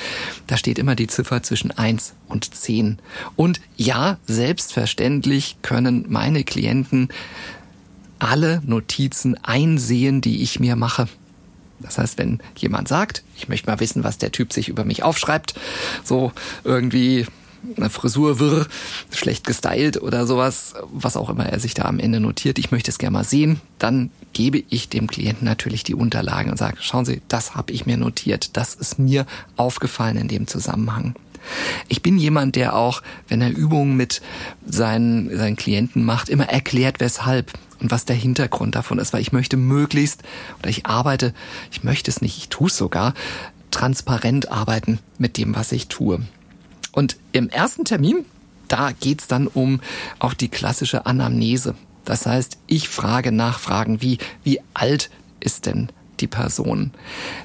Da 0.47 0.57
steht 0.57 0.79
immer 0.79 0.95
die 0.95 1.07
Ziffer 1.07 1.43
zwischen 1.43 1.71
eins 1.71 2.15
und 2.29 2.55
zehn. 2.55 2.99
Und 3.37 3.61
ja, 3.77 4.19
selbstverständlich 4.27 5.57
können 5.63 6.07
meine 6.09 6.45
Klienten 6.45 7.09
alle 8.19 8.61
Notizen 8.67 9.37
einsehen, 9.45 10.21
die 10.21 10.43
ich 10.43 10.59
mir 10.61 10.77
mache. 10.77 11.09
Das 11.81 11.99
heißt, 11.99 12.19
wenn 12.19 12.41
jemand 12.57 12.89
sagt, 12.89 13.23
ich 13.37 13.49
möchte 13.49 13.71
mal 13.71 13.79
wissen, 13.81 14.03
was 14.03 14.19
der 14.19 14.33
Typ 14.33 14.53
sich 14.53 14.69
über 14.69 14.85
mich 14.85 15.05
aufschreibt, 15.05 15.55
so 16.03 16.33
irgendwie 16.65 17.27
Frisur 17.91 18.39
wirr, 18.39 18.67
schlecht 19.11 19.47
gestylt 19.47 20.01
oder 20.01 20.27
sowas, 20.27 20.75
was 20.93 21.17
auch 21.17 21.31
immer 21.31 21.47
er 21.47 21.61
sich 21.61 21.75
da 21.75 21.85
am 21.85 21.99
Ende 21.99 22.21
notiert. 22.21 22.59
Ich 22.59 22.71
möchte 22.71 22.91
es 22.91 22.99
gerne 22.99 23.15
mal 23.15 23.25
sehen. 23.25 23.61
Dann 23.79 24.11
gebe 24.33 24.63
ich 24.69 24.89
dem 24.89 25.07
Klienten 25.07 25.45
natürlich 25.45 25.85
die 25.85 25.95
Unterlagen 25.95 26.51
und 26.51 26.57
sage, 26.57 26.79
schauen 26.81 27.05
Sie, 27.05 27.23
das 27.29 27.55
habe 27.55 27.73
ich 27.73 27.87
mir 27.87 27.97
notiert. 27.97 28.57
Das 28.57 28.75
ist 28.75 28.99
mir 28.99 29.27
aufgefallen 29.57 30.17
in 30.17 30.29
dem 30.29 30.47
Zusammenhang. 30.47 31.15
Ich 31.89 32.03
bin 32.03 32.19
jemand, 32.19 32.57
der 32.57 32.77
auch, 32.77 33.03
wenn 33.29 33.41
er 33.41 33.51
Übungen 33.51 33.97
mit 33.97 34.21
seinen, 34.67 35.35
seinen 35.37 35.57
Klienten 35.57 36.05
macht, 36.05 36.29
immer 36.29 36.49
erklärt, 36.49 37.01
weshalb 37.01 37.53
und 37.81 37.91
was 37.91 38.05
der 38.05 38.17
Hintergrund 38.17 38.75
davon 38.75 38.99
ist, 38.99 39.13
weil 39.13 39.21
ich 39.21 39.33
möchte 39.33 39.57
möglichst, 39.57 40.23
oder 40.59 40.69
ich 40.69 40.87
arbeite, 40.87 41.33
ich 41.71 41.85
möchte 41.85 42.11
es 42.11 42.21
nicht, 42.21 42.37
ich 42.39 42.49
tue 42.49 42.67
es 42.67 42.77
sogar, 42.77 43.15
transparent 43.71 44.51
arbeiten 44.51 44.99
mit 45.19 45.37
dem, 45.37 45.55
was 45.55 45.73
ich 45.73 45.89
tue. 45.89 46.21
Und 46.93 47.17
im 47.33 47.49
ersten 47.49 47.85
Termin, 47.85 48.25
da 48.69 48.93
geht's 48.93 49.27
dann 49.27 49.47
um 49.47 49.81
auch 50.19 50.35
die 50.35 50.49
klassische 50.49 51.07
Anamnese. 51.07 51.75
Das 52.05 52.27
heißt, 52.27 52.59
ich 52.67 52.89
frage 52.89 53.33
Nachfragen 53.33 54.01
wie, 54.01 54.19
wie 54.43 54.61
alt 54.75 55.11
ist 55.41 55.67
denn 55.67 55.89
die 56.21 56.27
Person? 56.27 56.93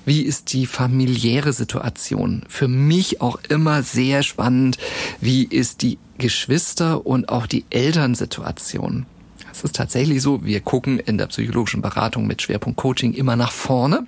Wie 0.05 0.21
ist 0.21 0.53
die 0.53 0.65
familiäre 0.65 1.53
Situation? 1.53 2.43
Für 2.47 2.67
mich 2.67 3.21
auch 3.21 3.39
immer 3.49 3.83
sehr 3.83 4.23
spannend, 4.23 4.77
wie 5.21 5.43
ist 5.43 5.81
die 5.81 5.97
Geschwister- 6.17 7.05
und 7.05 7.29
auch 7.29 7.47
die 7.47 7.65
Elternsituation? 7.69 9.05
Es 9.51 9.63
ist 9.63 9.75
tatsächlich 9.75 10.21
so, 10.21 10.43
wir 10.43 10.61
gucken 10.61 10.97
in 10.99 11.17
der 11.17 11.27
psychologischen 11.27 11.81
Beratung 11.81 12.25
mit 12.25 12.41
Schwerpunkt 12.41 12.77
Coaching 12.77 13.13
immer 13.13 13.35
nach 13.35 13.51
vorne 13.51 14.07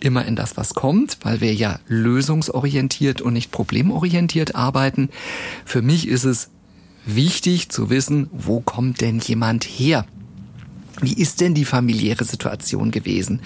immer 0.00 0.24
in 0.24 0.36
das, 0.36 0.56
was 0.56 0.74
kommt, 0.74 1.18
weil 1.22 1.40
wir 1.40 1.54
ja 1.54 1.80
lösungsorientiert 1.86 3.20
und 3.20 3.32
nicht 3.32 3.50
problemorientiert 3.50 4.54
arbeiten. 4.54 5.08
Für 5.64 5.82
mich 5.82 6.08
ist 6.08 6.24
es 6.24 6.50
wichtig 7.04 7.70
zu 7.70 7.90
wissen, 7.90 8.28
wo 8.32 8.60
kommt 8.60 9.00
denn 9.00 9.18
jemand 9.18 9.64
her? 9.64 10.06
Wie 11.00 11.14
ist 11.14 11.40
denn 11.40 11.54
die 11.54 11.64
familiäre 11.64 12.24
Situation 12.24 12.90
gewesen? 12.90 13.40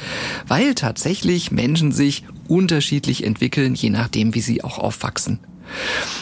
Weil 0.49 0.75
tatsächlich 0.75 1.51
Menschen 1.51 1.93
sich 1.93 2.25
unterschiedlich 2.49 3.25
entwickeln, 3.25 3.75
je 3.75 3.91
nachdem, 3.91 4.35
wie 4.35 4.41
sie 4.41 4.65
auch 4.65 4.79
aufwachsen. 4.79 5.39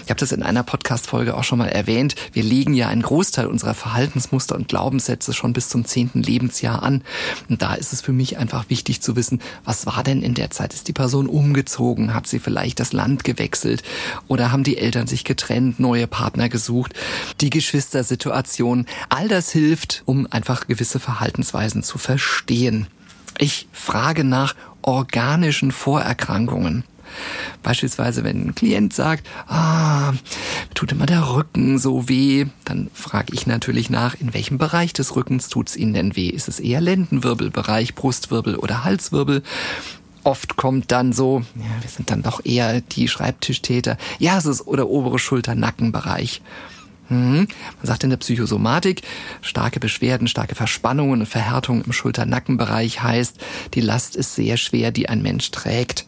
Ich 0.04 0.10
habe 0.10 0.20
das 0.20 0.32
in 0.32 0.42
einer 0.42 0.62
Podcast-Folge 0.62 1.36
auch 1.36 1.44
schon 1.44 1.58
mal 1.58 1.68
erwähnt. 1.68 2.14
Wir 2.32 2.42
legen 2.42 2.74
ja 2.74 2.88
einen 2.88 3.02
Großteil 3.02 3.46
unserer 3.46 3.74
Verhaltensmuster 3.74 4.56
und 4.56 4.68
Glaubenssätze 4.68 5.32
schon 5.32 5.52
bis 5.52 5.68
zum 5.68 5.84
zehnten 5.84 6.22
Lebensjahr 6.22 6.82
an. 6.82 7.02
Und 7.48 7.62
da 7.62 7.74
ist 7.74 7.92
es 7.92 8.00
für 8.00 8.12
mich 8.12 8.38
einfach 8.38 8.70
wichtig 8.70 9.00
zu 9.00 9.16
wissen, 9.16 9.40
was 9.64 9.86
war 9.86 10.02
denn 10.02 10.22
in 10.22 10.34
der 10.34 10.50
Zeit? 10.50 10.74
Ist 10.74 10.88
die 10.88 10.92
Person 10.92 11.26
umgezogen? 11.26 12.14
Hat 12.14 12.26
sie 12.26 12.38
vielleicht 12.38 12.80
das 12.80 12.92
Land 12.92 13.24
gewechselt? 13.24 13.82
Oder 14.28 14.52
haben 14.52 14.64
die 14.64 14.78
Eltern 14.78 15.06
sich 15.06 15.24
getrennt, 15.24 15.80
neue 15.80 16.06
Partner 16.06 16.48
gesucht? 16.48 16.94
Die 17.40 17.50
Geschwistersituation. 17.50 18.86
All 19.08 19.28
das 19.28 19.50
hilft, 19.50 20.02
um 20.06 20.26
einfach 20.30 20.66
gewisse 20.66 21.00
Verhaltensweisen 21.00 21.82
zu 21.82 21.98
verstehen. 21.98 22.86
Ich 23.38 23.68
frage 23.72 24.24
nach 24.24 24.54
organischen 24.82 25.72
Vorerkrankungen. 25.72 26.84
Beispielsweise, 27.62 28.24
wenn 28.24 28.48
ein 28.48 28.54
Klient 28.54 28.92
sagt, 28.92 29.26
ah, 29.48 30.12
tut 30.74 30.92
immer 30.92 31.06
der 31.06 31.34
Rücken 31.34 31.78
so 31.78 32.08
weh, 32.08 32.46
dann 32.64 32.90
frage 32.94 33.34
ich 33.34 33.46
natürlich 33.46 33.90
nach, 33.90 34.14
in 34.20 34.34
welchem 34.34 34.58
Bereich 34.58 34.92
des 34.92 35.16
Rückens 35.16 35.48
tut 35.48 35.68
es 35.68 35.76
Ihnen 35.76 35.94
denn 35.94 36.16
weh? 36.16 36.28
Ist 36.28 36.48
es 36.48 36.60
eher 36.60 36.80
Lendenwirbelbereich, 36.80 37.94
Brustwirbel 37.94 38.56
oder 38.56 38.84
Halswirbel? 38.84 39.42
Oft 40.22 40.56
kommt 40.56 40.92
dann 40.92 41.12
so, 41.12 41.42
ja, 41.54 41.82
wir 41.82 41.90
sind 41.90 42.10
dann 42.10 42.22
doch 42.22 42.44
eher 42.44 42.82
die 42.82 43.08
Schreibtischtäter. 43.08 43.96
Ja, 44.18 44.36
es 44.36 44.44
ist 44.44 44.66
oder 44.66 44.88
obere 44.88 45.18
Schulter-Nackenbereich. 45.18 46.42
Mhm. 47.10 47.48
Man 47.78 47.84
sagt 47.84 48.04
in 48.04 48.10
der 48.10 48.18
Psychosomatik, 48.18 49.02
starke 49.42 49.80
Beschwerden, 49.80 50.28
starke 50.28 50.54
Verspannungen 50.54 51.20
und 51.20 51.26
Verhärtungen 51.26 51.82
im 51.84 51.92
Schulter-Nackenbereich 51.92 53.02
heißt, 53.02 53.38
die 53.74 53.80
Last 53.80 54.14
ist 54.14 54.34
sehr 54.34 54.56
schwer, 54.56 54.92
die 54.92 55.08
ein 55.08 55.22
Mensch 55.22 55.50
trägt. 55.50 56.06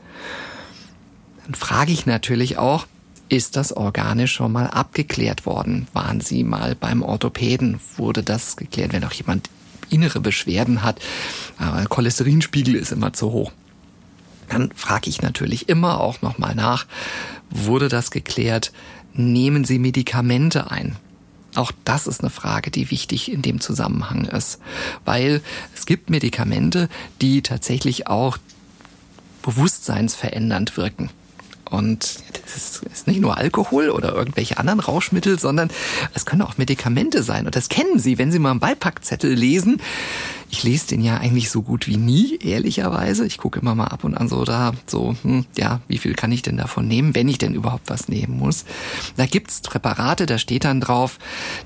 Dann 1.45 1.55
frage 1.55 1.93
ich 1.93 2.07
natürlich 2.07 2.59
auch, 2.59 2.87
ist 3.29 3.57
das 3.57 3.73
organisch 3.73 4.33
schon 4.33 4.53
mal 4.53 4.67
abgeklärt 4.67 5.47
worden? 5.47 5.89
Waren 5.95 6.21
Sie 6.21 6.45
mal 6.45 6.75
beim 6.75 7.03
Orthopäden? 7.03 7.81
Wurde 7.97 8.23
das 8.23 8.57
geklärt, 8.57 8.93
wenn 8.93 9.05
auch 9.05 9.13
jemand 9.13 9.49
innere 9.89 10.21
Beschwerden 10.21 10.83
hat? 10.83 11.01
Aber 11.57 11.83
Cholesterinspiegel 11.85 12.75
ist 12.75 12.93
immer 12.93 13.13
zu 13.13 13.33
hoch. 13.33 13.53
Dann 14.51 14.71
frage 14.77 15.09
ich 15.09 15.23
natürlich 15.23 15.71
immer 15.71 16.01
auch 16.01 16.21
nochmal 16.21 16.55
nach, 16.55 16.87
wurde 17.49 17.89
das 17.89 18.11
geklärt? 18.11 18.73
Nehmen 19.15 19.65
Sie 19.65 19.79
Medikamente 19.79 20.71
ein? 20.71 20.97
Auch 21.55 21.73
das 21.85 22.07
ist 22.07 22.21
eine 22.21 22.31
Frage, 22.31 22.71
die 22.71 22.91
wichtig 22.91 23.31
in 23.31 23.43
dem 23.43 23.61
Zusammenhang 23.61 24.25
ist, 24.25 24.59
weil 25.05 25.43
es 25.75 25.87
gibt 25.87 26.11
Medikamente, 26.11 26.89
die 27.21 27.43
tatsächlich 27.43 28.07
auch 28.07 28.39
bewusstseinsverändernd 29.43 30.77
wirken. 30.77 31.11
Und 31.73 32.19
das 32.45 32.83
ist 32.83 33.07
nicht 33.07 33.21
nur 33.21 33.39
Alkohol 33.39 33.89
oder 33.89 34.15
irgendwelche 34.15 34.59
anderen 34.59 34.81
Rauschmittel, 34.81 35.39
sondern 35.39 35.71
es 36.15 36.27
können 36.27 36.43
auch 36.43 36.59
Medikamente 36.59 37.23
sein. 37.23 37.47
Und 37.47 37.57
das 37.57 37.69
kennen 37.69 37.99
Sie, 37.99 38.19
wenn 38.19 38.31
Sie 38.31 38.39
mal 38.39 38.51
einen 38.51 38.61
Beipackzettel 38.61 39.33
lesen. 39.33 39.81
Ich 40.53 40.63
lese 40.65 40.89
den 40.89 41.01
ja 41.01 41.17
eigentlich 41.17 41.49
so 41.51 41.63
gut 41.63 41.87
wie 41.87 41.97
nie, 41.97 42.37
ehrlicherweise. 42.37 43.25
Ich 43.25 43.39
gucke 43.39 43.59
immer 43.59 43.75
mal 43.75 43.87
ab 43.87 44.05
und 44.05 44.15
an 44.15 44.29
so 44.29 44.45
da, 44.45 44.75
so, 44.87 45.17
hm, 45.23 45.47
ja, 45.57 45.81
wie 45.89 45.97
viel 45.97 46.13
kann 46.13 46.31
ich 46.31 46.43
denn 46.43 46.59
davon 46.59 46.87
nehmen, 46.87 47.15
wenn 47.15 47.27
ich 47.27 47.39
denn 47.39 47.55
überhaupt 47.55 47.89
was 47.89 48.09
nehmen 48.09 48.39
muss. 48.39 48.67
Da 49.17 49.25
gibt's 49.25 49.63
Präparate, 49.63 50.27
da 50.27 50.37
steht 50.37 50.65
dann 50.65 50.83
drauf, 50.83 51.19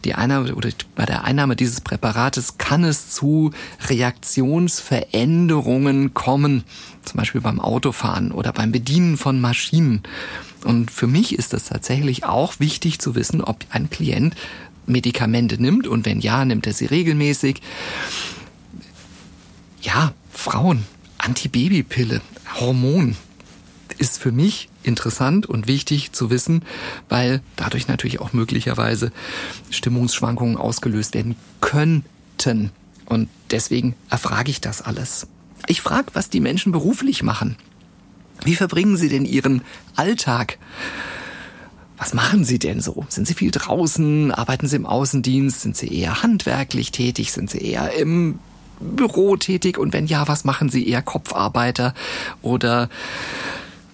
die 0.04 0.14
Einnahme 0.14 0.54
oder 0.54 0.68
bei 0.94 1.04
der 1.04 1.24
Einnahme 1.24 1.56
dieses 1.56 1.80
Präparates 1.80 2.58
kann 2.58 2.84
es 2.84 3.10
zu 3.10 3.50
Reaktionsveränderungen 3.88 6.14
kommen. 6.14 6.62
Zum 7.04 7.18
Beispiel 7.18 7.40
beim 7.40 7.58
Autofahren 7.58 8.30
oder 8.30 8.52
beim 8.52 8.70
Bedienen 8.70 9.16
von 9.16 9.40
Maschinen. 9.40 10.04
Und 10.62 10.92
für 10.92 11.08
mich 11.08 11.36
ist 11.36 11.54
es 11.54 11.64
tatsächlich 11.64 12.24
auch 12.24 12.60
wichtig 12.60 13.00
zu 13.00 13.16
wissen, 13.16 13.40
ob 13.40 13.64
ein 13.70 13.90
Klient 13.90 14.36
Medikamente 14.86 15.60
nimmt 15.60 15.88
und 15.88 16.06
wenn 16.06 16.20
ja, 16.20 16.44
nimmt 16.44 16.68
er 16.68 16.72
sie 16.72 16.86
regelmäßig 16.86 17.62
ja, 19.86 20.12
Frauen, 20.32 20.84
Antibabypille, 21.18 22.20
Hormon 22.60 23.16
ist 23.98 24.18
für 24.18 24.32
mich 24.32 24.68
interessant 24.82 25.46
und 25.46 25.66
wichtig 25.66 26.12
zu 26.12 26.28
wissen, 26.28 26.62
weil 27.08 27.40
dadurch 27.54 27.88
natürlich 27.88 28.20
auch 28.20 28.32
möglicherweise 28.32 29.12
Stimmungsschwankungen 29.70 30.56
ausgelöst 30.56 31.14
werden 31.14 31.36
könnten. 31.60 32.70
Und 33.06 33.28
deswegen 33.50 33.94
erfrage 34.10 34.50
ich 34.50 34.60
das 34.60 34.82
alles. 34.82 35.28
Ich 35.66 35.80
frage, 35.80 36.08
was 36.12 36.28
die 36.28 36.40
Menschen 36.40 36.72
beruflich 36.72 37.22
machen. 37.22 37.56
Wie 38.44 38.56
verbringen 38.56 38.96
sie 38.96 39.08
denn 39.08 39.24
ihren 39.24 39.62
Alltag? 39.94 40.58
Was 41.96 42.12
machen 42.12 42.44
Sie 42.44 42.58
denn 42.58 42.82
so? 42.82 43.06
Sind 43.08 43.26
Sie 43.26 43.32
viel 43.32 43.50
draußen? 43.50 44.30
Arbeiten 44.30 44.68
Sie 44.68 44.76
im 44.76 44.84
Außendienst? 44.84 45.62
Sind 45.62 45.78
Sie 45.78 45.88
eher 45.88 46.22
handwerklich 46.22 46.90
tätig? 46.90 47.32
Sind 47.32 47.48
Sie 47.48 47.58
eher 47.58 47.94
im 47.94 48.38
Büro 48.80 49.36
tätig? 49.36 49.78
Und 49.78 49.92
wenn 49.92 50.06
ja, 50.06 50.28
was 50.28 50.44
machen 50.44 50.68
Sie 50.68 50.88
eher 50.88 51.02
Kopfarbeiter 51.02 51.94
oder 52.42 52.88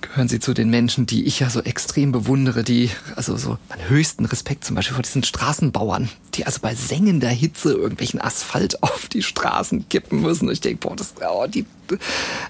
gehören 0.01 0.29
Sie 0.29 0.41
zu 0.41 0.53
den 0.53 0.69
Menschen, 0.69 1.07
die 1.07 1.25
ich 1.25 1.41
ja 1.41 1.49
so 1.49 1.61
extrem 1.62 2.12
bewundere, 2.12 2.65
die, 2.65 2.91
also 3.17 3.37
so 3.37 3.57
meinen 3.69 3.89
höchsten 3.89 4.27
Respekt 4.27 4.65
zum 4.65 4.77
Beispiel 4.77 4.95
vor 4.95 5.03
diesen 5.03 5.23
Straßenbauern, 5.23 6.11
die 6.35 6.45
also 6.45 6.61
bei 6.61 6.75
sengender 6.75 7.29
Hitze 7.29 7.73
irgendwelchen 7.73 8.21
Asphalt 8.21 8.83
auf 8.83 9.09
die 9.09 9.23
Straßen 9.23 9.89
kippen 9.89 10.21
müssen. 10.21 10.51
Ich 10.51 10.61
denke, 10.61 10.87
boah, 10.87 10.97
das, 10.97 11.15
oh, 11.27 11.47
die, 11.47 11.65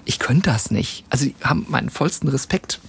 ich 0.03 0.19
könnte 0.19 0.49
das 0.49 0.71
nicht. 0.71 1.05
Also 1.09 1.25
die 1.25 1.35
haben 1.41 1.65
meinen 1.69 1.89
vollsten 1.89 2.27
Respekt 2.27 2.79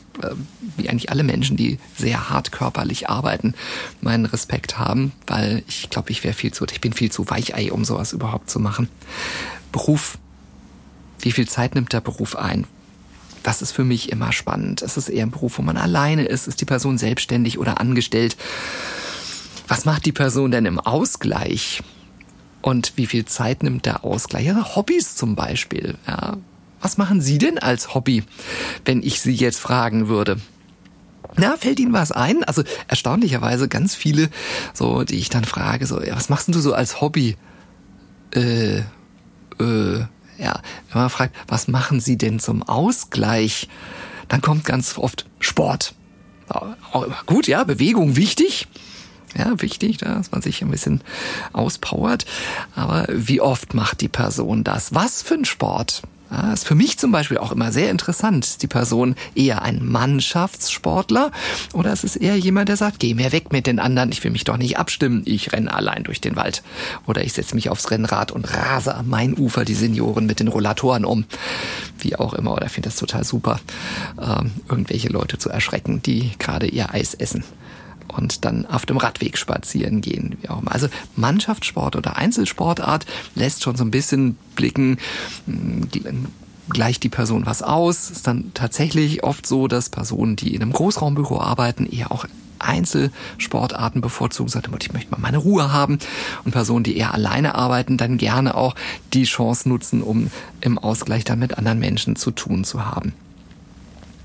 wie 0.76 0.88
eigentlich 0.88 1.10
alle 1.10 1.22
Menschen, 1.22 1.56
die 1.56 1.78
sehr 1.96 2.30
hart 2.30 2.52
körperlich 2.52 3.08
arbeiten, 3.08 3.54
meinen 4.00 4.26
Respekt 4.26 4.78
haben, 4.78 5.12
weil 5.26 5.62
ich 5.66 5.90
glaube, 5.90 6.10
ich 6.10 6.24
wäre 6.24 6.34
viel 6.34 6.52
zu, 6.52 6.64
ich 6.64 6.80
bin 6.80 6.92
viel 6.92 7.10
zu 7.10 7.28
weichei, 7.30 7.72
um 7.72 7.84
sowas 7.84 8.12
überhaupt 8.12 8.50
zu 8.50 8.60
machen. 8.60 8.88
Beruf. 9.72 10.18
Wie 11.20 11.32
viel 11.32 11.48
Zeit 11.48 11.74
nimmt 11.74 11.92
der 11.92 12.00
Beruf 12.00 12.36
ein? 12.36 12.66
Das 13.42 13.60
ist 13.60 13.72
für 13.72 13.84
mich 13.84 14.10
immer 14.10 14.32
spannend. 14.32 14.82
Es 14.82 14.96
ist 14.96 15.08
eher 15.08 15.26
ein 15.26 15.30
Beruf, 15.30 15.58
wo 15.58 15.62
man 15.62 15.76
alleine 15.76 16.24
ist. 16.24 16.48
Ist 16.48 16.60
die 16.60 16.64
Person 16.64 16.96
selbstständig 16.96 17.58
oder 17.58 17.80
angestellt? 17.80 18.36
Was 19.68 19.84
macht 19.84 20.06
die 20.06 20.12
Person 20.12 20.50
denn 20.50 20.66
im 20.66 20.80
Ausgleich? 20.80 21.82
Und 22.62 22.94
wie 22.96 23.06
viel 23.06 23.26
Zeit 23.26 23.62
nimmt 23.62 23.84
der 23.84 24.04
Ausgleich? 24.04 24.46
Ja, 24.46 24.76
Hobbys 24.76 25.16
zum 25.16 25.36
Beispiel. 25.36 25.98
Ja, 26.06 26.38
was 26.84 26.98
machen 26.98 27.22
Sie 27.22 27.38
denn 27.38 27.58
als 27.58 27.94
Hobby, 27.94 28.24
wenn 28.84 29.02
ich 29.02 29.20
Sie 29.22 29.32
jetzt 29.32 29.58
fragen 29.58 30.08
würde? 30.08 30.38
Na, 31.36 31.56
fällt 31.56 31.80
Ihnen 31.80 31.94
was 31.94 32.12
ein? 32.12 32.44
Also 32.44 32.62
erstaunlicherweise 32.88 33.68
ganz 33.68 33.94
viele, 33.94 34.28
so, 34.74 35.02
die 35.02 35.16
ich 35.16 35.30
dann 35.30 35.44
frage, 35.44 35.86
so, 35.86 36.02
ja, 36.02 36.14
was 36.14 36.28
machst 36.28 36.46
denn 36.46 36.52
du 36.52 36.60
so 36.60 36.74
als 36.74 37.00
Hobby? 37.00 37.36
Äh, 38.34 38.78
äh, 38.78 40.00
ja, 40.38 40.60
wenn 40.92 41.00
man 41.00 41.08
fragt, 41.08 41.34
was 41.48 41.68
machen 41.68 42.00
Sie 42.00 42.18
denn 42.18 42.38
zum 42.38 42.62
Ausgleich? 42.62 43.68
Dann 44.28 44.42
kommt 44.42 44.64
ganz 44.64 44.98
oft 44.98 45.26
Sport. 45.40 45.94
Gut, 47.24 47.46
ja, 47.46 47.64
Bewegung 47.64 48.16
wichtig. 48.16 48.68
Ja, 49.36 49.60
wichtig, 49.60 49.98
dass 49.98 50.30
man 50.30 50.42
sich 50.42 50.62
ein 50.62 50.70
bisschen 50.70 51.00
auspowert. 51.54 52.26
Aber 52.76 53.06
wie 53.08 53.40
oft 53.40 53.72
macht 53.72 54.02
die 54.02 54.08
Person 54.08 54.64
das? 54.64 54.94
Was 54.94 55.22
für 55.22 55.34
ein 55.34 55.46
Sport? 55.46 56.02
Ja, 56.30 56.52
ist 56.52 56.66
für 56.66 56.74
mich 56.74 56.98
zum 56.98 57.12
Beispiel 57.12 57.38
auch 57.38 57.52
immer 57.52 57.70
sehr 57.70 57.90
interessant. 57.90 58.44
Ist 58.44 58.62
die 58.62 58.66
Person 58.66 59.14
eher 59.34 59.62
ein 59.62 59.84
Mannschaftssportler 59.84 61.30
oder 61.72 61.92
ist 61.92 62.04
es 62.04 62.16
eher 62.16 62.36
jemand, 62.36 62.68
der 62.68 62.76
sagt, 62.76 62.98
geh 62.98 63.14
mir 63.14 63.32
weg 63.32 63.52
mit 63.52 63.66
den 63.66 63.78
anderen, 63.78 64.10
ich 64.10 64.24
will 64.24 64.30
mich 64.30 64.44
doch 64.44 64.56
nicht 64.56 64.78
abstimmen, 64.78 65.22
ich 65.26 65.52
renne 65.52 65.72
allein 65.72 66.02
durch 66.04 66.20
den 66.20 66.36
Wald. 66.36 66.62
Oder 67.06 67.24
ich 67.24 67.34
setze 67.34 67.54
mich 67.54 67.68
aufs 67.68 67.90
Rennrad 67.90 68.32
und 68.32 68.52
rase 68.52 68.94
am 68.94 69.08
Mainufer 69.08 69.64
die 69.64 69.74
Senioren 69.74 70.26
mit 70.26 70.40
den 70.40 70.48
Rollatoren 70.48 71.04
um. 71.04 71.24
Wie 71.98 72.16
auch 72.16 72.34
immer, 72.34 72.52
oder 72.52 72.68
finde 72.68 72.88
das 72.88 72.96
total 72.96 73.24
super, 73.24 73.60
ähm, 74.20 74.52
irgendwelche 74.68 75.08
Leute 75.08 75.38
zu 75.38 75.50
erschrecken, 75.50 76.02
die 76.02 76.32
gerade 76.38 76.66
ihr 76.66 76.92
Eis 76.92 77.14
essen 77.14 77.44
und 78.08 78.44
dann 78.44 78.66
auf 78.66 78.86
dem 78.86 78.96
Radweg 78.96 79.38
spazieren 79.38 80.00
gehen, 80.00 80.36
wie 80.40 80.48
auch 80.48 80.62
immer. 80.62 80.72
Also 80.72 80.88
Mannschaftssport 81.16 81.96
oder 81.96 82.16
Einzelsportart 82.16 83.06
lässt 83.34 83.62
schon 83.62 83.76
so 83.76 83.84
ein 83.84 83.90
bisschen 83.90 84.36
blicken, 84.54 84.98
hm, 85.46 85.88
gleicht 86.68 87.02
die 87.02 87.08
Person 87.08 87.46
was 87.46 87.62
aus. 87.62 88.10
Ist 88.10 88.26
dann 88.26 88.52
tatsächlich 88.54 89.24
oft 89.24 89.46
so, 89.46 89.68
dass 89.68 89.90
Personen, 89.90 90.36
die 90.36 90.54
in 90.54 90.62
einem 90.62 90.72
Großraumbüro 90.72 91.40
arbeiten, 91.40 91.86
eher 91.86 92.10
auch 92.12 92.26
Einzelsportarten 92.58 94.00
bevorzugen, 94.00 94.48
sagt, 94.48 94.68
ich 94.82 94.92
möchte 94.92 95.10
mal 95.10 95.20
meine 95.20 95.38
Ruhe 95.38 95.72
haben. 95.72 95.98
Und 96.44 96.52
Personen, 96.52 96.84
die 96.84 96.96
eher 96.96 97.12
alleine 97.12 97.54
arbeiten, 97.54 97.96
dann 97.96 98.16
gerne 98.16 98.56
auch 98.56 98.74
die 99.12 99.24
Chance 99.24 99.68
nutzen, 99.68 100.02
um 100.02 100.30
im 100.60 100.78
Ausgleich 100.78 101.24
dann 101.24 101.38
mit 101.38 101.58
anderen 101.58 101.78
Menschen 101.78 102.16
zu 102.16 102.30
tun 102.30 102.64
zu 102.64 102.86
haben. 102.86 103.12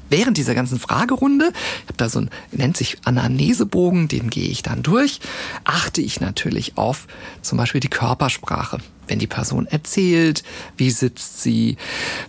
Während 0.10 0.38
dieser 0.38 0.56
ganzen 0.56 0.80
Fragerunde, 0.80 1.51
ich 1.84 1.88
habe 1.88 1.98
da 1.98 2.10
so 2.10 2.20
ein, 2.22 2.30
nennt 2.51 2.78
sich 2.78 2.98
Anamnesebogen, 3.06 4.08
den 4.08 4.30
gehe 4.30 4.50
ich 4.50 4.63
dann 4.63 4.84
durch, 4.84 5.20
achte 5.63 6.01
ich 6.01 6.20
natürlich 6.20 6.78
auf 6.78 7.08
zum 7.42 7.58
Beispiel 7.58 7.82
die 7.82 7.89
Körpersprache. 7.89 8.80
Wenn 9.08 9.20
die 9.20 9.28
Person 9.28 9.66
erzählt, 9.66 10.44
wie 10.78 10.92
sitzt 10.92 11.42
sie, 11.42 11.78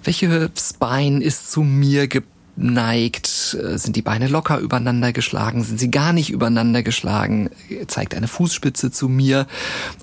welche 0.03 0.51
Spine 0.59 1.23
ist 1.23 1.53
zu 1.53 1.63
mir 1.63 2.09
geprägt, 2.09 2.40
neigt, 2.61 3.57
äh, 3.61 3.79
sind 3.79 3.97
die 3.97 4.03
Beine 4.03 4.29
locker 4.29 4.59
übereinander 4.59 5.13
geschlagen, 5.13 5.65
sind 5.65 5.81
sie 5.81 5.91
gar 5.91 6.13
nicht 6.13 6.31
übereinander 6.31 6.83
geschlagen, 6.83 7.51
zeigt 7.87 8.15
eine 8.15 8.29
Fußspitze 8.29 8.91
zu 8.91 9.09
mir 9.09 9.47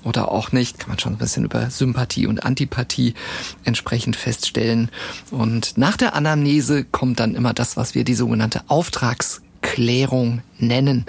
oder 0.02 0.30
auch 0.30 0.52
nicht, 0.52 0.78
kann 0.78 0.90
man 0.90 0.98
schon 0.98 1.14
ein 1.14 1.18
bisschen 1.18 1.44
über 1.44 1.70
Sympathie 1.70 2.26
und 2.26 2.44
Antipathie 2.44 3.14
entsprechend 3.64 4.16
feststellen. 4.16 4.90
Und 5.30 5.78
nach 5.78 5.96
der 5.96 6.14
Anamnese 6.14 6.84
kommt 6.84 7.20
dann 7.20 7.34
immer 7.34 7.54
das, 7.54 7.76
was 7.76 7.94
wir 7.94 8.04
die 8.04 8.14
sogenannte 8.14 8.62
Auftragsklärung 8.68 10.42
nennen. 10.58 11.06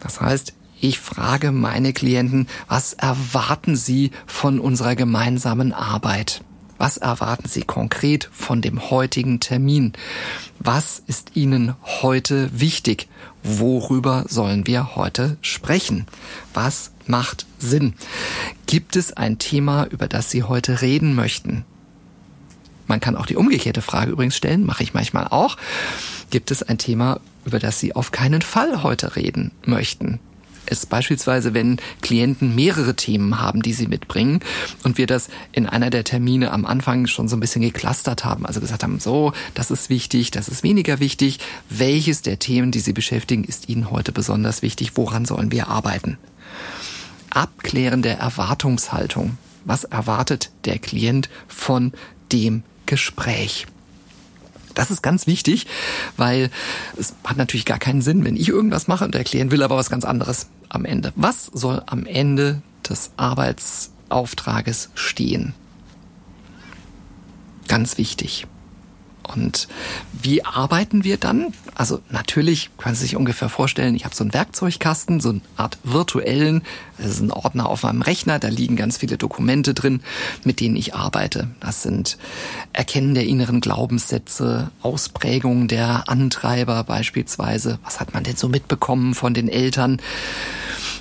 Das 0.00 0.20
heißt, 0.20 0.54
ich 0.80 1.00
frage 1.00 1.50
meine 1.50 1.92
Klienten, 1.92 2.46
was 2.68 2.92
erwarten 2.92 3.74
sie 3.74 4.12
von 4.26 4.60
unserer 4.60 4.94
gemeinsamen 4.94 5.72
Arbeit? 5.72 6.42
Was 6.78 6.96
erwarten 6.96 7.48
Sie 7.48 7.62
konkret 7.62 8.28
von 8.32 8.62
dem 8.62 8.90
heutigen 8.90 9.40
Termin? 9.40 9.92
Was 10.60 11.02
ist 11.06 11.32
Ihnen 11.34 11.74
heute 12.02 12.48
wichtig? 12.58 13.08
Worüber 13.42 14.24
sollen 14.28 14.66
wir 14.66 14.94
heute 14.94 15.36
sprechen? 15.42 16.06
Was 16.54 16.92
macht 17.06 17.46
Sinn? 17.58 17.94
Gibt 18.66 18.94
es 18.94 19.12
ein 19.12 19.38
Thema, 19.38 19.86
über 19.86 20.06
das 20.06 20.30
Sie 20.30 20.44
heute 20.44 20.80
reden 20.80 21.14
möchten? 21.16 21.64
Man 22.86 23.00
kann 23.00 23.16
auch 23.16 23.26
die 23.26 23.36
umgekehrte 23.36 23.82
Frage 23.82 24.12
übrigens 24.12 24.36
stellen, 24.36 24.64
mache 24.64 24.82
ich 24.82 24.94
manchmal 24.94 25.26
auch. 25.28 25.56
Gibt 26.30 26.50
es 26.50 26.62
ein 26.62 26.78
Thema, 26.78 27.20
über 27.44 27.58
das 27.58 27.80
Sie 27.80 27.94
auf 27.94 28.12
keinen 28.12 28.40
Fall 28.40 28.82
heute 28.82 29.16
reden 29.16 29.50
möchten? 29.66 30.20
Es 30.70 30.86
beispielsweise, 30.86 31.54
wenn 31.54 31.78
Klienten 32.02 32.54
mehrere 32.54 32.94
Themen 32.94 33.40
haben, 33.40 33.62
die 33.62 33.72
sie 33.72 33.86
mitbringen 33.86 34.40
und 34.84 34.98
wir 34.98 35.06
das 35.06 35.28
in 35.52 35.66
einer 35.66 35.90
der 35.90 36.04
Termine 36.04 36.52
am 36.52 36.64
Anfang 36.64 37.06
schon 37.06 37.28
so 37.28 37.36
ein 37.36 37.40
bisschen 37.40 37.62
geklustert 37.62 38.24
haben, 38.24 38.46
also 38.46 38.60
gesagt 38.60 38.82
haben, 38.82 39.00
so, 39.00 39.32
das 39.54 39.70
ist 39.70 39.90
wichtig, 39.90 40.30
das 40.30 40.48
ist 40.48 40.62
weniger 40.62 41.00
wichtig, 41.00 41.38
welches 41.68 42.22
der 42.22 42.38
Themen, 42.38 42.70
die 42.70 42.80
sie 42.80 42.92
beschäftigen, 42.92 43.44
ist 43.44 43.68
ihnen 43.68 43.90
heute 43.90 44.12
besonders 44.12 44.62
wichtig, 44.62 44.92
woran 44.94 45.24
sollen 45.24 45.52
wir 45.52 45.68
arbeiten? 45.68 46.18
Abklären 47.30 48.02
der 48.02 48.18
Erwartungshaltung. 48.18 49.38
Was 49.64 49.84
erwartet 49.84 50.50
der 50.64 50.78
Klient 50.78 51.28
von 51.46 51.92
dem 52.32 52.62
Gespräch? 52.86 53.66
Das 54.78 54.92
ist 54.92 55.02
ganz 55.02 55.26
wichtig, 55.26 55.66
weil 56.16 56.50
es 56.96 57.12
hat 57.24 57.36
natürlich 57.36 57.66
gar 57.66 57.80
keinen 57.80 58.00
Sinn, 58.00 58.24
wenn 58.24 58.36
ich 58.36 58.48
irgendwas 58.48 58.86
mache 58.86 59.04
und 59.04 59.12
der 59.12 59.24
Klient 59.24 59.50
will 59.50 59.64
aber 59.64 59.74
was 59.74 59.90
ganz 59.90 60.04
anderes 60.04 60.46
am 60.68 60.84
Ende. 60.84 61.12
Was 61.16 61.46
soll 61.46 61.82
am 61.86 62.06
Ende 62.06 62.62
des 62.88 63.10
Arbeitsauftrages 63.16 64.90
stehen? 64.94 65.52
Ganz 67.66 67.98
wichtig. 67.98 68.46
Und 69.34 69.68
wie 70.12 70.44
arbeiten 70.44 71.04
wir 71.04 71.16
dann? 71.16 71.52
Also 71.74 72.00
natürlich 72.10 72.70
können 72.78 72.94
Sie 72.94 73.02
sich 73.02 73.16
ungefähr 73.16 73.48
vorstellen, 73.48 73.94
ich 73.94 74.04
habe 74.04 74.14
so 74.14 74.24
einen 74.24 74.34
Werkzeugkasten, 74.34 75.20
so 75.20 75.30
eine 75.30 75.40
Art 75.56 75.78
virtuellen, 75.84 76.62
das 76.96 77.06
ist 77.06 77.20
ein 77.20 77.30
Ordner 77.30 77.68
auf 77.68 77.84
meinem 77.84 78.02
Rechner, 78.02 78.38
da 78.38 78.48
liegen 78.48 78.76
ganz 78.76 78.98
viele 78.98 79.16
Dokumente 79.16 79.74
drin, 79.74 80.00
mit 80.44 80.60
denen 80.60 80.76
ich 80.76 80.94
arbeite. 80.94 81.48
Das 81.60 81.82
sind 81.82 82.18
Erkennen 82.72 83.14
der 83.14 83.26
inneren 83.26 83.60
Glaubenssätze, 83.60 84.70
Ausprägungen 84.82 85.68
der 85.68 86.08
Antreiber 86.08 86.82
beispielsweise. 86.84 87.78
Was 87.84 88.00
hat 88.00 88.14
man 88.14 88.24
denn 88.24 88.36
so 88.36 88.48
mitbekommen 88.48 89.14
von 89.14 89.34
den 89.34 89.48
Eltern? 89.48 90.00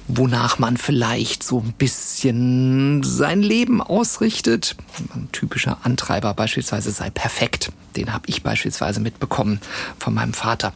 Wonach 0.07 0.59
man 0.59 0.77
vielleicht 0.77 1.43
so 1.43 1.59
ein 1.59 1.73
bisschen 1.73 3.03
sein 3.03 3.41
Leben 3.41 3.81
ausrichtet. 3.81 4.75
Ein 5.13 5.29
typischer 5.31 5.79
Antreiber 5.83 6.33
beispielsweise 6.33 6.91
sei 6.91 7.09
perfekt. 7.09 7.71
Den 7.95 8.13
habe 8.13 8.23
ich 8.27 8.43
beispielsweise 8.43 8.99
mitbekommen 8.99 9.59
von 9.99 10.13
meinem 10.13 10.33
Vater. 10.33 10.73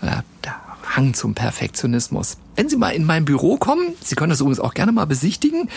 Äh, 0.00 0.22
der 0.44 0.56
Hang 0.94 1.14
zum 1.14 1.34
Perfektionismus. 1.34 2.36
Wenn 2.56 2.68
Sie 2.68 2.76
mal 2.76 2.90
in 2.90 3.04
mein 3.04 3.24
Büro 3.24 3.56
kommen, 3.56 3.94
Sie 4.02 4.14
können 4.14 4.30
das 4.30 4.40
übrigens 4.40 4.60
auch 4.60 4.74
gerne 4.74 4.92
mal 4.92 5.06
besichtigen, 5.06 5.70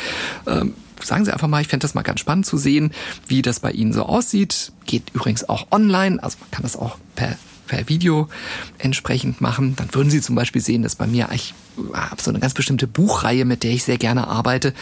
ähm, 0.45 0.73
sagen 1.01 1.25
Sie 1.25 1.31
einfach 1.31 1.47
mal, 1.47 1.62
ich 1.62 1.67
fände 1.67 1.83
das 1.83 1.93
mal 1.93 2.01
ganz 2.01 2.19
spannend 2.19 2.45
zu 2.45 2.57
sehen, 2.57 2.91
wie 3.27 3.41
das 3.41 3.59
bei 3.59 3.71
Ihnen 3.71 3.93
so 3.93 4.03
aussieht. 4.03 4.73
Geht 4.86 5.12
übrigens 5.13 5.47
auch 5.47 5.67
online, 5.71 6.21
also 6.21 6.38
man 6.41 6.51
kann 6.51 6.63
das 6.63 6.75
auch 6.75 6.97
per 7.15 7.38
per 7.65 7.89
Video 7.89 8.30
entsprechend 8.78 9.41
machen, 9.41 9.75
dann 9.75 9.93
würden 9.93 10.10
Sie 10.10 10.21
zum 10.21 10.36
Beispiel 10.36 10.62
sehen, 10.62 10.84
dass 10.84 10.95
bei 10.95 11.08
mir, 11.08 11.30
ich 11.34 11.54
habe 11.93 12.21
so 12.21 12.30
eine 12.30 12.39
ganz 12.39 12.54
bestimmte 12.54 12.88
Buchreihe, 12.88 13.45
mit 13.45 13.63
der 13.63 13.71
ich 13.71 13.84
sehr 13.84 13.97
gerne 13.97 14.28
arbeite, 14.28 14.73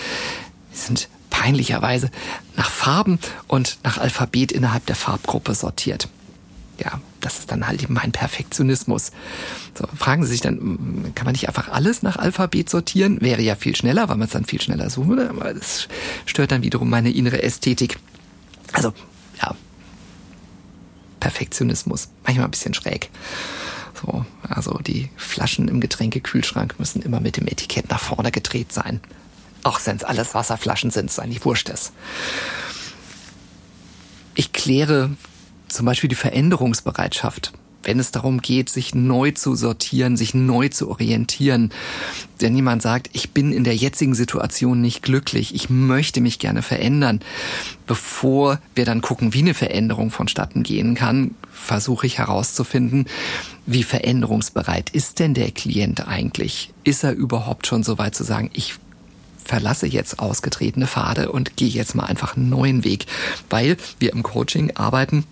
die 0.74 0.78
sind 0.78 1.10
peinlicherweise 1.30 2.12
nach 2.56 2.70
Farben 2.70 3.20
und 3.48 3.80
nach 3.84 3.98
Alphabet 3.98 4.52
innerhalb 4.52 4.86
der 4.86 4.96
Farbgruppe 4.96 5.56
sortiert. 5.56 6.08
Ja, 6.80 7.02
das 7.22 7.40
ist 7.40 7.52
dann 7.52 7.68
halt 7.68 7.84
eben 7.84 7.94
mein 7.94 8.12
Perfektionismus. 8.12 9.12
So, 9.78 9.88
fragen 9.96 10.24
Sie 10.24 10.32
sich 10.32 10.42
dann, 10.42 11.12
kann 11.16 11.26
man 11.26 11.34
nicht 11.34 11.48
einfach 11.48 11.70
alles 11.70 12.04
nach 12.04 12.18
Alphabet 12.18 12.70
sortieren? 12.70 13.22
Wäre 13.22 13.42
ja 13.42 13.56
viel 13.56 13.76
schneller, 13.76 14.10
weil 14.10 14.18
man 14.18 14.28
es 14.28 14.34
dann 14.34 14.46
viel 14.46 14.62
schneller 14.62 14.90
suchen 14.90 15.10
würde, 15.10 15.30
aber 15.30 15.54
das 15.54 15.88
stört 16.26 16.52
dann 16.52 16.64
wiederum 16.64 16.90
meine 16.90 17.12
innere 17.12 17.42
Ästhetik. 17.42 17.98
Also, 18.74 18.94
ja, 19.42 19.56
Perfektionismus. 21.24 22.10
Manchmal 22.26 22.48
ein 22.48 22.52
bisschen 22.52 22.74
schräg. 22.74 23.10
So, 23.94 24.26
also 24.50 24.78
die 24.80 25.10
Flaschen 25.16 25.70
im 25.70 25.80
Getränkekühlschrank 25.80 26.76
müssen 26.80 27.02
immer 27.02 27.22
mit 27.22 27.38
dem 27.38 27.48
Etikett 27.48 27.90
nach 27.90 28.02
vorne 28.02 28.30
gedreht 28.30 28.74
sein. 28.74 29.00
Auch 29.64 29.80
wenn 29.86 29.96
es 29.96 30.04
alles 30.04 30.36
Wasserflaschen 30.36 30.92
sind, 30.92 31.06
ist 31.06 31.20
eigentlich 31.20 31.46
wurscht 31.46 31.70
ist. 31.70 31.94
Ich 34.36 34.52
kläre 34.52 35.12
zum 35.70 35.86
Beispiel 35.86 36.10
die 36.10 36.16
Veränderungsbereitschaft 36.16 37.54
wenn 37.84 38.00
es 38.00 38.12
darum 38.12 38.42
geht, 38.42 38.70
sich 38.70 38.96
neu 38.96 39.32
zu 39.32 39.56
sortieren, 39.56 40.18
sich 40.18 40.34
neu 40.34 40.70
zu 40.70 40.90
orientieren. 40.90 41.72
Wenn 42.40 42.56
jemand 42.56 42.82
sagt, 42.82 43.10
ich 43.14 43.32
bin 43.32 43.52
in 43.52 43.64
der 43.64 43.76
jetzigen 43.76 44.16
Situation 44.16 44.82
nicht 44.82 45.04
glücklich, 45.04 45.54
ich 45.54 45.70
möchte 45.70 46.22
mich 46.22 46.40
gerne 46.40 46.62
verändern, 46.62 47.20
bevor 47.88 48.60
wir 48.76 48.86
dann 48.86 49.02
gucken, 49.02 49.34
wie 49.34 49.40
eine 49.40 49.54
Veränderung 49.54 50.12
vonstatten 50.12 50.64
gehen 50.64 50.96
kann, 50.96 51.36
versuche 51.52 52.08
ich 52.08 52.18
herauszufinden, 52.18 53.06
wie 53.66 53.84
veränderungsbereit 53.84 54.90
ist 54.90 55.20
denn 55.20 55.34
der 55.34 55.52
Klient 55.52 56.08
eigentlich? 56.08 56.74
Ist 56.84 57.04
er 57.04 57.14
überhaupt 57.14 57.68
schon 57.68 57.84
so 57.84 57.98
weit 57.98 58.16
zu 58.16 58.24
sagen, 58.24 58.50
ich 58.54 58.76
verlasse 59.44 59.88
jetzt 59.88 60.20
ausgetretene 60.20 60.88
Pfade 60.88 61.32
und 61.32 61.58
gehe 61.58 61.70
jetzt 61.70 61.96
mal 61.96 62.06
einfach 62.06 62.38
einen 62.38 62.50
neuen 62.50 62.84
Weg, 62.84 63.06
weil 63.50 63.78
wir 64.00 64.14
im 64.14 64.24
Coaching 64.24 64.72
arbeiten 64.76 65.26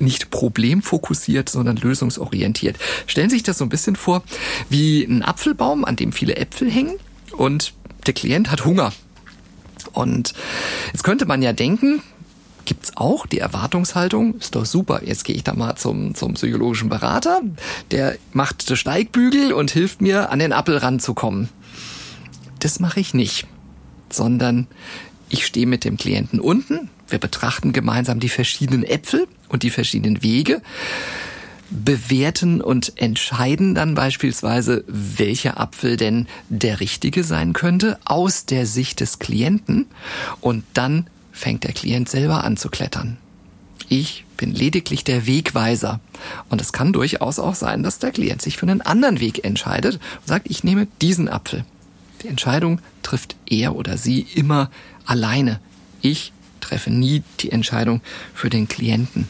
nicht 0.00 0.30
problemfokussiert, 0.30 1.48
sondern 1.48 1.76
lösungsorientiert. 1.76 2.76
Stellen 3.06 3.30
Sie 3.30 3.36
sich 3.36 3.42
das 3.42 3.58
so 3.58 3.64
ein 3.64 3.68
bisschen 3.70 3.96
vor 3.96 4.22
wie 4.68 5.04
ein 5.04 5.22
Apfelbaum, 5.22 5.84
an 5.84 5.96
dem 5.96 6.12
viele 6.12 6.36
Äpfel 6.36 6.70
hängen 6.70 6.96
und 7.32 7.74
der 8.06 8.14
Klient 8.14 8.50
hat 8.50 8.64
Hunger. 8.64 8.92
Und 9.92 10.34
jetzt 10.92 11.04
könnte 11.04 11.26
man 11.26 11.42
ja 11.42 11.52
denken, 11.52 12.02
gibt's 12.64 12.92
auch 12.96 13.26
die 13.26 13.38
Erwartungshaltung, 13.38 14.38
ist 14.38 14.54
doch 14.54 14.64
super, 14.64 15.02
jetzt 15.04 15.24
gehe 15.24 15.34
ich 15.34 15.44
da 15.44 15.54
mal 15.54 15.76
zum, 15.76 16.14
zum 16.14 16.34
psychologischen 16.34 16.88
Berater, 16.88 17.40
der 17.90 18.16
macht 18.32 18.76
Steigbügel 18.76 19.52
und 19.52 19.70
hilft 19.70 20.00
mir, 20.00 20.30
an 20.30 20.38
den 20.38 20.52
Apfel 20.52 20.76
ranzukommen. 20.76 21.48
Das 22.60 22.78
mache 22.78 23.00
ich 23.00 23.14
nicht, 23.14 23.46
sondern 24.10 24.66
ich 25.30 25.46
stehe 25.46 25.66
mit 25.66 25.84
dem 25.84 25.96
Klienten 25.96 26.40
unten, 26.40 26.90
wir 27.08 27.18
betrachten 27.18 27.72
gemeinsam 27.72 28.20
die 28.20 28.28
verschiedenen 28.28 28.84
Äpfel 28.84 29.26
und 29.48 29.62
die 29.62 29.70
verschiedenen 29.70 30.22
Wege, 30.22 30.60
bewerten 31.70 32.60
und 32.60 32.92
entscheiden 32.96 33.74
dann 33.74 33.94
beispielsweise, 33.94 34.84
welcher 34.88 35.60
Apfel 35.60 35.96
denn 35.96 36.26
der 36.48 36.80
richtige 36.80 37.22
sein 37.24 37.52
könnte 37.52 37.98
aus 38.04 38.44
der 38.44 38.66
Sicht 38.66 39.00
des 39.00 39.20
Klienten 39.20 39.86
und 40.40 40.64
dann 40.74 41.06
fängt 41.32 41.64
der 41.64 41.72
Klient 41.72 42.08
selber 42.08 42.44
an 42.44 42.56
zu 42.56 42.68
klettern. 42.68 43.16
Ich 43.88 44.24
bin 44.36 44.54
lediglich 44.54 45.04
der 45.04 45.26
Wegweiser. 45.26 46.00
Und 46.48 46.60
es 46.60 46.72
kann 46.72 46.92
durchaus 46.92 47.38
auch 47.38 47.54
sein, 47.54 47.82
dass 47.82 47.98
der 47.98 48.12
Klient 48.12 48.40
sich 48.40 48.56
für 48.56 48.66
einen 48.66 48.82
anderen 48.82 49.20
Weg 49.20 49.44
entscheidet 49.44 49.94
und 49.94 50.28
sagt, 50.28 50.48
ich 50.48 50.62
nehme 50.62 50.86
diesen 51.00 51.28
Apfel. 51.28 51.64
Die 52.22 52.28
Entscheidung 52.28 52.80
trifft 53.02 53.36
er 53.46 53.74
oder 53.74 53.98
sie 53.98 54.20
immer 54.34 54.70
alleine. 55.10 55.60
Ich 56.00 56.32
treffe 56.60 56.90
nie 56.90 57.22
die 57.40 57.52
Entscheidung 57.52 58.00
für 58.34 58.50
den 58.50 58.68
Klienten. 58.68 59.28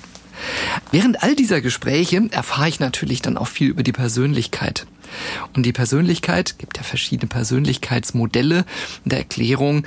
Während 0.90 1.22
all 1.22 1.34
dieser 1.34 1.60
Gespräche 1.60 2.28
erfahre 2.30 2.68
ich 2.68 2.80
natürlich 2.80 3.22
dann 3.22 3.36
auch 3.36 3.48
viel 3.48 3.68
über 3.68 3.82
die 3.82 3.92
Persönlichkeit. 3.92 4.86
Und 5.54 5.66
die 5.66 5.72
Persönlichkeit, 5.72 6.58
gibt 6.58 6.76
ja 6.76 6.84
verschiedene 6.84 7.28
Persönlichkeitsmodelle 7.28 8.64
der 9.04 9.18
Erklärung, 9.18 9.84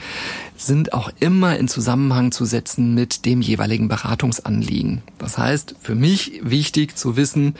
sind 0.57 0.93
auch 0.93 1.11
immer 1.19 1.57
in 1.57 1.67
Zusammenhang 1.67 2.31
zu 2.31 2.45
setzen 2.45 2.93
mit 2.93 3.25
dem 3.25 3.41
jeweiligen 3.41 3.87
Beratungsanliegen. 3.87 5.01
Das 5.17 5.37
heißt, 5.37 5.75
für 5.81 5.95
mich 5.95 6.41
wichtig 6.43 6.97
zu 6.97 7.15
wissen, 7.15 7.55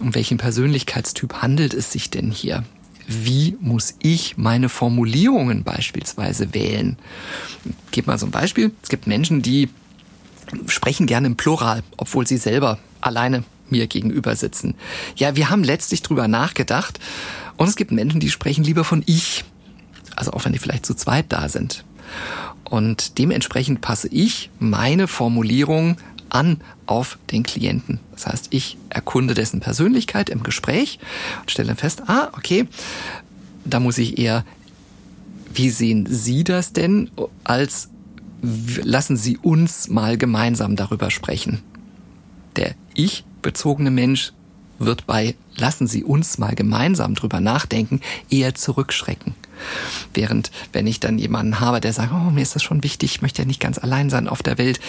um 0.00 0.14
welchen 0.14 0.38
Persönlichkeitstyp 0.38 1.34
handelt 1.34 1.74
es 1.74 1.92
sich 1.92 2.10
denn 2.10 2.32
hier? 2.32 2.64
Wie 3.06 3.56
muss 3.60 3.94
ich 4.00 4.36
meine 4.36 4.68
Formulierungen 4.68 5.64
beispielsweise 5.64 6.54
wählen? 6.54 6.96
Ich 7.64 7.92
gebe 7.92 8.10
mal 8.10 8.18
so 8.18 8.26
ein 8.26 8.32
Beispiel. 8.32 8.72
Es 8.82 8.88
gibt 8.88 9.06
Menschen, 9.06 9.42
die 9.42 9.68
sprechen 10.66 11.06
gerne 11.06 11.26
im 11.26 11.36
Plural, 11.36 11.82
obwohl 11.96 12.26
sie 12.26 12.36
selber 12.36 12.78
alleine 13.00 13.44
mir 13.70 13.86
gegenüber 13.86 14.36
sitzen. 14.36 14.74
Ja, 15.16 15.36
wir 15.36 15.50
haben 15.50 15.64
letztlich 15.64 16.02
drüber 16.02 16.28
nachgedacht 16.28 17.00
und 17.56 17.68
es 17.68 17.76
gibt 17.76 17.90
Menschen, 17.90 18.20
die 18.20 18.30
sprechen 18.30 18.64
lieber 18.64 18.84
von 18.84 19.02
ich. 19.06 19.44
Also 20.14 20.32
auch 20.32 20.44
wenn 20.44 20.52
die 20.52 20.58
vielleicht 20.58 20.86
zu 20.86 20.94
zweit 20.94 21.26
da 21.30 21.48
sind. 21.48 21.84
Und 22.64 23.18
dementsprechend 23.18 23.80
passe 23.80 24.08
ich 24.08 24.50
meine 24.58 25.08
Formulierung 25.08 25.96
an 26.32 26.60
auf 26.86 27.18
den 27.30 27.42
Klienten. 27.42 28.00
Das 28.12 28.26
heißt, 28.26 28.48
ich 28.50 28.78
erkunde 28.88 29.34
dessen 29.34 29.60
Persönlichkeit 29.60 30.30
im 30.30 30.42
Gespräch 30.42 30.98
und 31.40 31.50
stelle 31.50 31.74
fest, 31.76 32.02
ah, 32.06 32.28
okay, 32.36 32.66
da 33.64 33.80
muss 33.80 33.98
ich 33.98 34.18
eher, 34.18 34.44
wie 35.52 35.70
sehen 35.70 36.06
Sie 36.08 36.44
das 36.44 36.72
denn, 36.72 37.10
als 37.44 37.90
lassen 38.82 39.16
Sie 39.16 39.36
uns 39.36 39.88
mal 39.88 40.16
gemeinsam 40.16 40.76
darüber 40.76 41.10
sprechen. 41.10 41.60
Der 42.56 42.74
ich 42.94 43.24
bezogene 43.40 43.90
Mensch 43.90 44.32
wird 44.78 45.06
bei 45.06 45.36
lassen 45.56 45.86
Sie 45.86 46.02
uns 46.02 46.38
mal 46.38 46.54
gemeinsam 46.54 47.14
drüber 47.14 47.40
nachdenken 47.40 48.00
eher 48.30 48.54
zurückschrecken. 48.54 49.34
Während 50.14 50.50
wenn 50.72 50.86
ich 50.86 51.00
dann 51.00 51.18
jemanden 51.18 51.60
habe, 51.60 51.80
der 51.80 51.92
sagt, 51.92 52.12
oh, 52.12 52.30
mir 52.30 52.42
ist 52.42 52.54
das 52.54 52.62
schon 52.62 52.82
wichtig, 52.82 53.16
ich 53.16 53.22
möchte 53.22 53.42
ja 53.42 53.46
nicht 53.46 53.60
ganz 53.60 53.78
allein 53.78 54.10
sein 54.10 54.28
auf 54.28 54.42
der 54.42 54.58
Welt, 54.58 54.80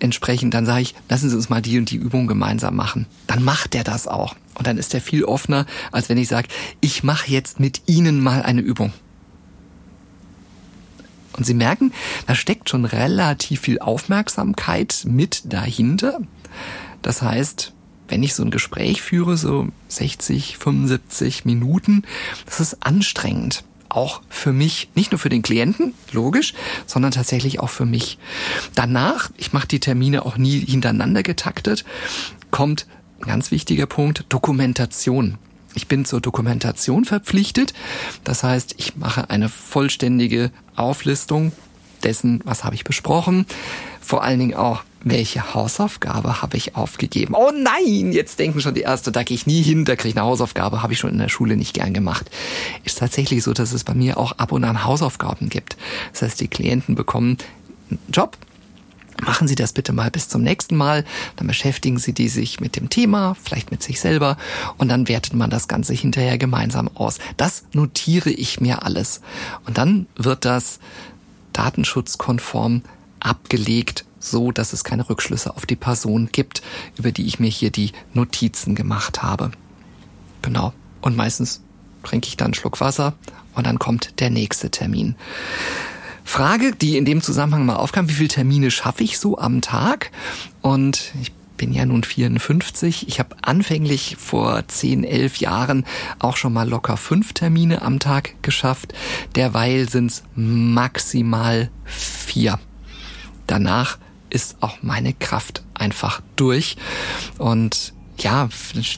entsprechend, 0.00 0.54
dann 0.54 0.66
sage 0.66 0.82
ich, 0.82 0.94
lassen 1.08 1.30
Sie 1.30 1.36
uns 1.36 1.48
mal 1.48 1.62
die 1.62 1.78
und 1.78 1.90
die 1.90 1.96
Übung 1.96 2.26
gemeinsam 2.26 2.76
machen. 2.76 3.06
Dann 3.26 3.42
macht 3.42 3.74
der 3.74 3.84
das 3.84 4.06
auch. 4.06 4.34
Und 4.54 4.66
dann 4.66 4.78
ist 4.78 4.94
er 4.94 5.00
viel 5.00 5.24
offener, 5.24 5.66
als 5.92 6.08
wenn 6.08 6.18
ich 6.18 6.28
sage, 6.28 6.48
ich 6.80 7.02
mache 7.02 7.30
jetzt 7.30 7.60
mit 7.60 7.82
Ihnen 7.86 8.20
mal 8.20 8.42
eine 8.42 8.60
Übung. 8.60 8.92
Und 11.34 11.44
Sie 11.44 11.54
merken, 11.54 11.92
da 12.26 12.34
steckt 12.34 12.68
schon 12.68 12.84
relativ 12.84 13.60
viel 13.60 13.78
Aufmerksamkeit 13.78 15.04
mit 15.06 15.52
dahinter. 15.52 16.20
Das 17.00 17.22
heißt, 17.22 17.72
wenn 18.08 18.22
ich 18.22 18.34
so 18.34 18.42
ein 18.42 18.50
Gespräch 18.50 19.00
führe, 19.00 19.36
so 19.36 19.68
60, 19.88 20.58
75 20.58 21.44
Minuten, 21.46 22.02
das 22.44 22.60
ist 22.60 22.84
anstrengend. 22.86 23.64
Auch 23.92 24.22
für 24.30 24.54
mich, 24.54 24.88
nicht 24.94 25.12
nur 25.12 25.18
für 25.18 25.28
den 25.28 25.42
Klienten, 25.42 25.92
logisch, 26.12 26.54
sondern 26.86 27.12
tatsächlich 27.12 27.60
auch 27.60 27.68
für 27.68 27.84
mich. 27.84 28.18
Danach, 28.74 29.30
ich 29.36 29.52
mache 29.52 29.68
die 29.68 29.80
Termine 29.80 30.24
auch 30.24 30.38
nie 30.38 30.60
hintereinander 30.60 31.22
getaktet, 31.22 31.84
kommt 32.50 32.86
ein 33.20 33.26
ganz 33.26 33.50
wichtiger 33.50 33.84
Punkt, 33.84 34.24
Dokumentation. 34.30 35.36
Ich 35.74 35.88
bin 35.88 36.06
zur 36.06 36.22
Dokumentation 36.22 37.04
verpflichtet. 37.04 37.74
Das 38.24 38.42
heißt, 38.42 38.76
ich 38.78 38.96
mache 38.96 39.28
eine 39.28 39.50
vollständige 39.50 40.50
Auflistung 40.74 41.52
dessen, 42.02 42.40
was 42.44 42.64
habe 42.64 42.74
ich 42.74 42.84
besprochen. 42.84 43.44
Vor 44.00 44.22
allen 44.22 44.38
Dingen 44.40 44.54
auch, 44.54 44.84
welche 45.04 45.54
Hausaufgabe 45.54 46.42
habe 46.42 46.56
ich 46.56 46.76
aufgegeben? 46.76 47.34
Oh 47.34 47.50
nein, 47.50 48.12
jetzt 48.12 48.38
denken 48.38 48.60
schon 48.60 48.74
die 48.74 48.82
Erste, 48.82 49.12
da 49.12 49.22
gehe 49.22 49.34
ich 49.34 49.46
nie 49.46 49.62
hin, 49.62 49.84
da 49.84 49.96
kriege 49.96 50.10
ich 50.10 50.16
eine 50.16 50.26
Hausaufgabe, 50.26 50.82
habe 50.82 50.92
ich 50.92 50.98
schon 50.98 51.10
in 51.10 51.18
der 51.18 51.28
Schule 51.28 51.56
nicht 51.56 51.74
gern 51.74 51.92
gemacht. 51.92 52.30
Ist 52.84 52.98
tatsächlich 52.98 53.42
so, 53.42 53.52
dass 53.52 53.72
es 53.72 53.84
bei 53.84 53.94
mir 53.94 54.18
auch 54.18 54.32
ab 54.32 54.52
und 54.52 54.64
an 54.64 54.84
Hausaufgaben 54.84 55.48
gibt. 55.48 55.76
Das 56.12 56.22
heißt, 56.22 56.40
die 56.40 56.48
Klienten 56.48 56.94
bekommen 56.94 57.38
einen 57.90 57.98
Job, 58.12 58.36
Machen 59.24 59.46
Sie 59.46 59.54
das 59.54 59.72
bitte 59.72 59.92
mal 59.92 60.10
bis 60.10 60.28
zum 60.28 60.42
nächsten 60.42 60.74
Mal. 60.76 61.04
Dann 61.36 61.46
beschäftigen 61.46 61.98
Sie 61.98 62.12
die 62.12 62.28
sich 62.28 62.58
mit 62.58 62.74
dem 62.74 62.88
Thema, 62.88 63.36
vielleicht 63.40 63.70
mit 63.70 63.80
sich 63.80 64.00
selber 64.00 64.36
und 64.78 64.88
dann 64.88 65.06
wertet 65.06 65.34
man 65.34 65.48
das 65.48 65.68
Ganze 65.68 65.92
hinterher 65.92 66.38
gemeinsam 66.38 66.90
aus. 66.94 67.18
Das 67.36 67.64
notiere 67.72 68.30
ich 68.30 68.60
mir 68.60 68.84
alles. 68.84 69.20
Und 69.64 69.78
dann 69.78 70.06
wird 70.16 70.44
das 70.44 70.80
datenschutzkonform 71.52 72.82
abgelegt, 73.20 74.04
so 74.22 74.52
dass 74.52 74.72
es 74.72 74.84
keine 74.84 75.08
Rückschlüsse 75.08 75.56
auf 75.56 75.66
die 75.66 75.76
Person 75.76 76.28
gibt, 76.32 76.62
über 76.96 77.12
die 77.12 77.26
ich 77.26 77.40
mir 77.40 77.50
hier 77.50 77.70
die 77.70 77.92
Notizen 78.14 78.74
gemacht 78.74 79.22
habe. 79.22 79.50
Genau. 80.42 80.72
Und 81.00 81.16
meistens 81.16 81.62
trinke 82.02 82.28
ich 82.28 82.36
dann 82.36 82.46
einen 82.46 82.54
Schluck 82.54 82.80
Wasser 82.80 83.14
und 83.54 83.66
dann 83.66 83.78
kommt 83.78 84.20
der 84.20 84.30
nächste 84.30 84.70
Termin. 84.70 85.16
Frage, 86.24 86.72
die 86.72 86.96
in 86.96 87.04
dem 87.04 87.20
Zusammenhang 87.20 87.66
mal 87.66 87.76
aufkam, 87.76 88.08
wie 88.08 88.14
viele 88.14 88.28
Termine 88.28 88.70
schaffe 88.70 89.02
ich 89.02 89.18
so 89.18 89.38
am 89.38 89.60
Tag? 89.60 90.12
Und 90.60 91.12
ich 91.20 91.32
bin 91.56 91.72
ja 91.72 91.84
nun 91.84 92.04
54. 92.04 93.08
Ich 93.08 93.18
habe 93.18 93.36
anfänglich 93.42 94.16
vor 94.18 94.66
10, 94.66 95.04
11 95.04 95.36
Jahren 95.36 95.84
auch 96.18 96.36
schon 96.36 96.52
mal 96.52 96.68
locker 96.68 96.96
fünf 96.96 97.32
Termine 97.32 97.82
am 97.82 97.98
Tag 97.98 98.34
geschafft. 98.42 98.94
Derweil 99.34 99.88
sind 99.88 100.10
es 100.10 100.22
maximal 100.34 101.70
vier. 101.84 102.58
Danach 103.46 103.98
ist 104.32 104.56
auch 104.60 104.78
meine 104.82 105.12
Kraft 105.12 105.62
einfach 105.74 106.20
durch. 106.36 106.76
Und 107.38 107.92
ja, 108.18 108.48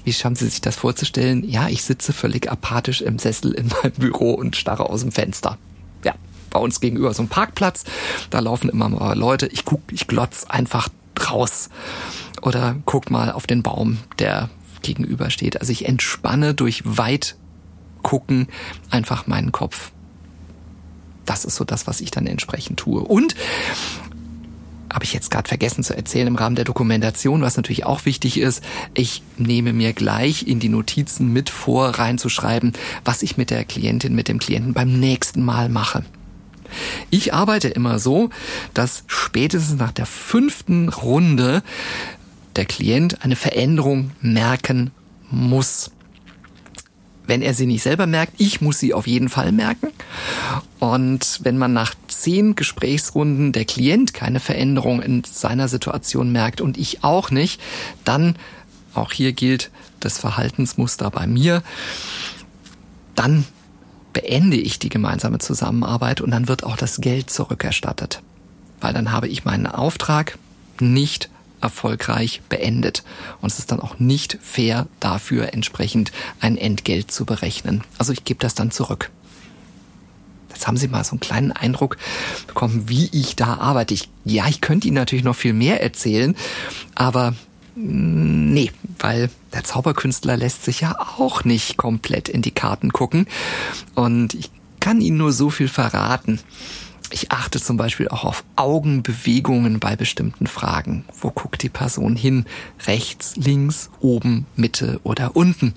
wie 0.05 0.13
schaffen 0.13 0.37
Sie 0.37 0.49
sich 0.49 0.61
das 0.61 0.77
vorzustellen? 0.77 1.49
Ja, 1.49 1.69
ich 1.69 1.83
sitze 1.83 2.13
völlig 2.13 2.51
apathisch 2.51 3.01
im 3.01 3.19
Sessel 3.19 3.53
in 3.53 3.69
meinem 3.69 3.93
Büro 3.93 4.33
und 4.33 4.57
starre 4.57 4.89
aus 4.91 5.01
dem 5.01 5.13
Fenster 5.13 5.59
bei 6.55 6.61
uns 6.61 6.81
gegenüber 6.81 7.13
so 7.13 7.23
ein 7.23 7.29
Parkplatz. 7.29 7.85
Da 8.31 8.39
laufen 8.39 8.71
immer 8.71 8.89
mal 8.89 9.19
Leute. 9.19 9.47
Ich 9.49 9.67
guck, 9.67 9.83
ich 9.91 10.07
glotz 10.07 10.45
einfach 10.45 10.89
raus. 11.29 11.69
Oder 12.41 12.77
guck 12.87 13.11
mal 13.11 13.31
auf 13.31 13.47
den 13.47 13.63
Baum, 13.63 13.99
der 14.19 14.49
gegenüber 14.81 15.29
steht. 15.29 15.61
Also 15.61 15.73
ich 15.73 15.87
entspanne 15.87 16.55
durch 16.55 16.83
weit 16.85 17.37
gucken 18.03 18.49
einfach 18.91 19.27
meinen 19.27 19.53
Kopf. 19.53 19.91
Das 21.27 21.45
ist 21.45 21.57
so 21.57 21.65
das, 21.65 21.87
was 21.87 22.01
ich 22.01 22.11
dann 22.11 22.27
entsprechend 22.27 22.79
tue. 22.79 23.01
Und 23.01 23.35
habe 24.95 25.05
ich 25.05 25.13
jetzt 25.13 25.31
gerade 25.31 25.49
vergessen 25.49 25.83
zu 25.83 25.97
erzählen 25.97 26.29
im 26.29 26.37
Rahmen 26.37 26.55
der 26.55 26.65
Dokumentation, 26.65 27.43
was 27.43 27.57
natürlich 27.57 27.85
auch 27.85 28.05
wichtig 28.05 28.39
ist. 28.39 28.63
Ich 28.95 29.23
nehme 29.37 29.73
mir 29.73 29.93
gleich 29.93 30.47
in 30.47 30.61
die 30.61 30.69
Notizen 30.69 31.33
mit 31.33 31.51
vor, 31.51 31.89
reinzuschreiben, 31.89 32.73
was 33.05 33.23
ich 33.23 33.37
mit 33.37 33.51
der 33.51 33.65
Klientin, 33.65 34.15
mit 34.15 34.29
dem 34.29 34.39
Klienten 34.39 34.73
beim 34.73 35.01
nächsten 35.01 35.43
Mal 35.43 35.69
mache. 35.69 36.05
Ich 37.11 37.35
arbeite 37.35 37.69
immer 37.69 37.99
so, 37.99 38.31
dass 38.73 39.03
spätestens 39.09 39.79
nach 39.79 39.93
der 39.93 40.07
fünften 40.07 40.89
Runde 40.89 41.65
der 42.55 42.65
Klient 42.65 43.25
eine 43.25 43.37
Veränderung 43.37 44.13
merken 44.21 44.93
muss. 45.29 45.91
Wenn 47.27 47.43
er 47.43 47.55
sie 47.55 47.67
nicht 47.67 47.83
selber 47.83 48.07
merkt, 48.07 48.35
ich 48.39 48.61
muss 48.61 48.79
sie 48.79 48.93
auf 48.93 49.07
jeden 49.07 49.29
Fall 49.29 49.53
merken. 49.53 49.89
Und 50.79 51.41
wenn 51.43 51.57
man 51.57 51.73
nach 51.73 51.95
zehn 52.09 52.55
Gesprächsrunden 52.55 53.53
der 53.53 53.65
Klient 53.65 54.13
keine 54.13 54.41
Veränderung 54.41 55.01
in 55.01 55.25
seiner 55.25 55.69
Situation 55.69 56.33
merkt 56.33 56.61
und 56.61 56.77
ich 56.77 57.03
auch 57.03 57.31
nicht, 57.31 57.61
dann, 58.05 58.37
auch 58.93 59.13
hier 59.13 59.33
gilt 59.33 59.71
das 60.01 60.19
Verhaltensmuster 60.19 61.11
bei 61.11 61.27
mir, 61.27 61.63
dann 63.15 63.45
beende 64.13 64.57
ich 64.57 64.79
die 64.79 64.89
gemeinsame 64.89 65.39
Zusammenarbeit 65.39 66.21
und 66.21 66.31
dann 66.31 66.49
wird 66.49 66.65
auch 66.65 66.77
das 66.77 67.01
Geld 67.01 67.31
zurückerstattet. 67.31 68.23
Weil 68.81 68.93
dann 68.93 69.13
habe 69.13 69.29
ich 69.29 69.45
meinen 69.45 69.67
Auftrag 69.67 70.39
nicht 70.81 71.31
erfolgreich 71.65 72.43
beendet. 72.49 73.03
Und 73.41 73.51
es 73.51 73.59
ist 73.59 73.73
dann 73.73 73.81
auch 73.81 73.99
nicht 73.99 74.39
fair, 74.41 74.87
dafür 75.01 75.53
entsprechend 75.53 76.13
ein 76.41 76.57
Entgelt 76.57 77.11
zu 77.11 77.25
berechnen. 77.25 77.83
Also 77.99 78.13
ich 78.13 78.25
gebe 78.25 78.41
das 78.41 78.55
dann 78.55 78.71
zurück. 78.71 79.11
Jetzt 80.51 80.69
haben 80.69 80.77
Sie 80.77 80.87
mal 80.87 81.03
so 81.03 81.13
einen 81.13 81.21
kleinen 81.21 81.51
Eindruck 81.51 81.97
bekommen, 82.47 82.89
wie 82.89 83.09
ich 83.13 83.35
da 83.35 83.55
arbeite. 83.55 83.95
Ich, 83.95 84.09
ja, 84.25 84.47
ich 84.47 84.61
könnte 84.61 84.87
Ihnen 84.87 84.95
natürlich 84.95 85.25
noch 85.25 85.35
viel 85.35 85.53
mehr 85.53 85.83
erzählen, 85.83 86.37
aber 86.95 87.35
Nee, 87.77 88.71
weil 89.01 89.31
der 89.53 89.65
Zauberkünstler 89.65 90.37
lässt 90.37 90.65
sich 90.65 90.83
ja 90.83 90.97
auch 91.19 91.43
nicht 91.43 91.77
komplett 91.77 92.29
in 92.29 92.41
die 92.41 92.53
Karten 92.53 92.93
gucken. 92.93 93.27
Und 93.97 94.35
ich 94.35 94.51
kann 94.79 95.01
Ihnen 95.01 95.17
nur 95.17 95.33
so 95.33 95.51
viel 95.51 95.69
verraten. 95.69 96.39
Ich 97.11 97.31
achte 97.31 97.61
zum 97.61 97.77
Beispiel 97.77 98.09
auch 98.09 98.25
auf 98.25 98.45
Augenbewegungen 98.57 99.79
bei 99.79 99.95
bestimmten 99.95 100.47
Fragen. 100.47 101.05
Wo 101.21 101.31
guckt 101.31 101.63
die 101.63 101.69
Person 101.69 102.17
hin? 102.17 102.45
Rechts, 102.87 103.37
links, 103.37 103.91
oben, 104.01 104.47
Mitte 104.57 105.01
oder 105.05 105.37
unten? 105.37 105.75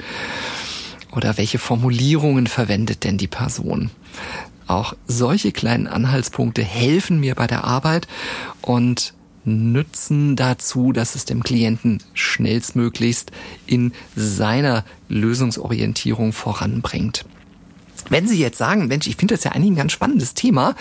Oder 1.11 1.37
welche 1.37 1.59
Formulierungen 1.59 2.47
verwendet 2.47 3.03
denn 3.03 3.17
die 3.17 3.27
Person? 3.27 3.91
Auch 4.67 4.95
solche 5.07 5.51
kleinen 5.51 5.87
Anhaltspunkte 5.87 6.63
helfen 6.63 7.19
mir 7.19 7.35
bei 7.35 7.47
der 7.47 7.63
Arbeit 7.63 8.07
und 8.61 9.13
nützen 9.45 10.35
dazu, 10.35 10.91
dass 10.91 11.15
es 11.15 11.23
dem 11.25 11.41
Klienten 11.41 12.03
schnellstmöglichst 12.13 13.31
in 13.65 13.93
seiner 14.15 14.83
Lösungsorientierung 15.07 16.33
voranbringt. 16.33 17.25
Wenn 18.09 18.27
Sie 18.27 18.39
jetzt 18.39 18.57
sagen, 18.57 18.87
Mensch, 18.87 19.07
ich 19.07 19.15
finde 19.15 19.35
das 19.35 19.43
ja 19.43 19.51
eigentlich 19.51 19.71
ein 19.71 19.75
ganz 19.75 19.91
spannendes 19.91 20.33
Thema, 20.33 20.75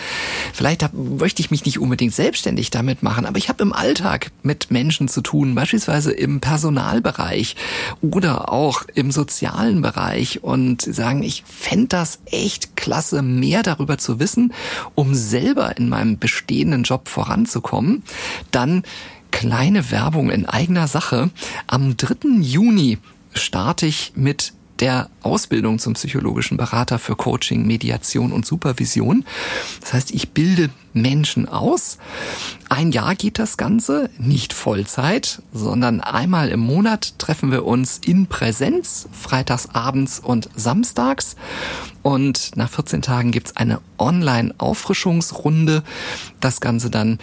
vielleicht 0.52 0.82
hab, 0.82 0.92
möchte 0.94 1.40
ich 1.40 1.50
mich 1.50 1.64
nicht 1.64 1.78
unbedingt 1.78 2.14
selbstständig 2.14 2.70
damit 2.70 3.02
machen, 3.02 3.26
aber 3.26 3.38
ich 3.38 3.48
habe 3.48 3.62
im 3.62 3.72
Alltag 3.72 4.30
mit 4.42 4.70
Menschen 4.70 5.08
zu 5.08 5.20
tun, 5.20 5.54
beispielsweise 5.54 6.12
im 6.12 6.40
Personalbereich 6.40 7.56
oder 8.00 8.52
auch 8.52 8.82
im 8.94 9.10
sozialen 9.10 9.82
Bereich 9.82 10.42
und 10.42 10.82
sagen, 10.82 11.22
ich 11.22 11.44
fände 11.46 11.88
das 11.88 12.20
echt 12.26 12.76
klasse, 12.76 13.22
mehr 13.22 13.62
darüber 13.62 13.98
zu 13.98 14.18
wissen, 14.20 14.52
um 14.94 15.14
selber 15.14 15.76
in 15.76 15.88
meinem 15.88 16.18
bestehenden 16.18 16.82
Job 16.82 17.08
voranzukommen, 17.08 18.02
dann 18.50 18.82
kleine 19.30 19.90
Werbung 19.90 20.30
in 20.30 20.46
eigener 20.46 20.88
Sache. 20.88 21.30
Am 21.66 21.96
3. 21.96 22.40
Juni 22.40 22.98
starte 23.34 23.86
ich 23.86 24.12
mit 24.14 24.54
der 24.80 25.08
Ausbildung 25.22 25.78
zum 25.78 25.94
psychologischen 25.94 26.56
Berater 26.56 26.98
für 26.98 27.16
Coaching, 27.16 27.66
Mediation 27.66 28.32
und 28.32 28.46
Supervision. 28.46 29.24
Das 29.80 29.92
heißt, 29.92 30.10
ich 30.12 30.30
bilde 30.30 30.70
Menschen 30.92 31.48
aus. 31.48 31.98
Ein 32.68 32.90
Jahr 32.90 33.14
geht 33.14 33.38
das 33.38 33.56
Ganze, 33.56 34.10
nicht 34.18 34.52
Vollzeit, 34.52 35.42
sondern 35.52 36.00
einmal 36.00 36.48
im 36.48 36.60
Monat 36.60 37.18
treffen 37.18 37.50
wir 37.52 37.64
uns 37.64 37.98
in 37.98 38.26
Präsenz, 38.26 39.08
freitags 39.12 39.68
abends 39.74 40.18
und 40.18 40.48
samstags. 40.56 41.36
Und 42.02 42.56
nach 42.56 42.70
14 42.70 43.02
Tagen 43.02 43.30
gibt's 43.30 43.56
eine 43.56 43.80
Online-Auffrischungsrunde. 43.98 45.82
Das 46.40 46.60
Ganze 46.60 46.90
dann 46.90 47.18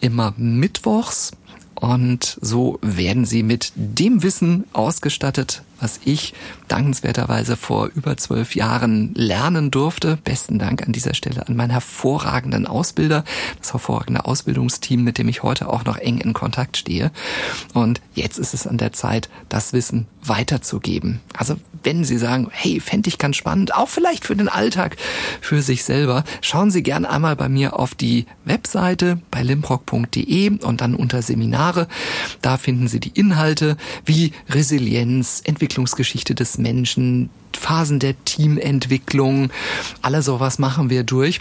immer 0.00 0.34
mittwochs. 0.36 1.32
Und 1.80 2.38
so 2.40 2.78
werden 2.82 3.24
sie 3.24 3.42
mit 3.42 3.72
dem 3.76 4.22
Wissen 4.22 4.64
ausgestattet, 4.72 5.62
was 5.80 6.00
ich 6.04 6.34
dankenswerterweise 6.66 7.56
vor 7.56 7.88
über 7.94 8.16
zwölf 8.16 8.56
Jahren 8.56 9.14
lernen 9.14 9.70
durfte. 9.70 10.18
Besten 10.24 10.58
Dank 10.58 10.84
an 10.84 10.92
dieser 10.92 11.14
Stelle 11.14 11.46
an 11.46 11.54
meinen 11.54 11.70
hervorragenden 11.70 12.66
Ausbilder, 12.66 13.24
das 13.60 13.72
hervorragende 13.72 14.24
Ausbildungsteam, 14.24 15.04
mit 15.04 15.18
dem 15.18 15.28
ich 15.28 15.44
heute 15.44 15.68
auch 15.68 15.84
noch 15.84 15.98
eng 15.98 16.18
in 16.18 16.32
Kontakt 16.32 16.76
stehe. 16.76 17.12
Und 17.74 18.00
jetzt 18.14 18.38
ist 18.38 18.54
es 18.54 18.66
an 18.66 18.78
der 18.78 18.92
Zeit, 18.92 19.28
das 19.48 19.72
Wissen 19.72 20.08
weiterzugeben. 20.24 21.20
Also 21.32 21.56
wenn 21.82 22.04
Sie 22.04 22.18
sagen, 22.18 22.48
hey, 22.50 22.80
fände 22.80 23.08
ich 23.08 23.18
ganz 23.18 23.36
spannend, 23.36 23.74
auch 23.74 23.88
vielleicht 23.88 24.24
für 24.24 24.36
den 24.36 24.48
Alltag, 24.48 24.96
für 25.40 25.62
sich 25.62 25.84
selber, 25.84 26.24
schauen 26.40 26.70
Sie 26.70 26.82
gern 26.82 27.04
einmal 27.04 27.36
bei 27.36 27.48
mir 27.48 27.78
auf 27.78 27.94
die 27.94 28.26
Webseite 28.44 29.20
bei 29.30 29.42
limprock.de 29.42 30.58
und 30.60 30.80
dann 30.80 30.94
unter 30.94 31.22
Seminare. 31.22 31.88
Da 32.42 32.56
finden 32.56 32.88
Sie 32.88 33.00
die 33.00 33.18
Inhalte 33.18 33.76
wie 34.04 34.32
Resilienz, 34.48 35.42
Entwicklungsgeschichte 35.44 36.34
des 36.34 36.58
Menschen, 36.58 37.30
Phasen 37.56 37.98
der 37.98 38.14
Teamentwicklung, 38.24 39.50
alles 40.02 40.26
sowas 40.26 40.58
machen 40.58 40.90
wir 40.90 41.02
durch 41.02 41.40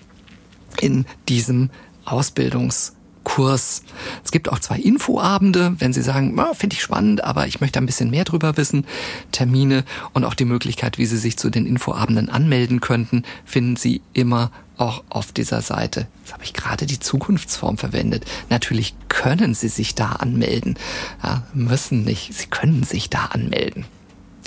in 0.82 1.06
diesem 1.28 1.70
Ausbildungs 2.06 2.97
Kurs. 3.28 3.84
Es 4.24 4.32
gibt 4.32 4.50
auch 4.50 4.60
zwei 4.60 4.78
Infoabende, 4.78 5.76
wenn 5.80 5.92
Sie 5.92 6.02
sagen, 6.02 6.40
oh, 6.40 6.54
finde 6.54 6.76
ich 6.76 6.82
spannend, 6.82 7.26
aber 7.26 7.46
ich 7.46 7.60
möchte 7.60 7.78
ein 7.78 7.86
bisschen 7.86 8.10
mehr 8.10 8.24
drüber 8.24 8.56
wissen. 8.56 8.86
Termine 9.34 9.84
und 10.14 10.24
auch 10.24 10.34
die 10.34 10.46
Möglichkeit, 10.46 10.98
wie 10.98 11.06
Sie 11.06 11.18
sich 11.18 11.36
zu 11.36 11.50
den 11.50 11.66
Infoabenden 11.66 12.30
anmelden 12.30 12.80
könnten, 12.80 13.24
finden 13.44 13.76
Sie 13.76 14.02
immer 14.14 14.50
auch 14.78 15.04
auf 15.10 15.34
dieser 15.34 15.62
Seite. 15.62 16.08
Jetzt 16.24 16.34
habe 16.34 16.46
ich 16.46 16.54
gerade 16.54 16.86
die 16.86 17.00
Zukunftsform 17.00 17.78
verwendet. 17.78 18.24
Natürlich 18.50 18.96
können 19.10 19.54
Sie 19.54 19.68
sich 19.68 19.94
da 19.94 20.14
anmelden. 20.14 20.80
Ja, 21.22 21.44
müssen 21.54 22.06
nicht. 22.06 22.34
Sie 22.34 22.48
können 22.48 22.84
sich 22.84 23.10
da 23.10 23.26
anmelden. 23.26 23.84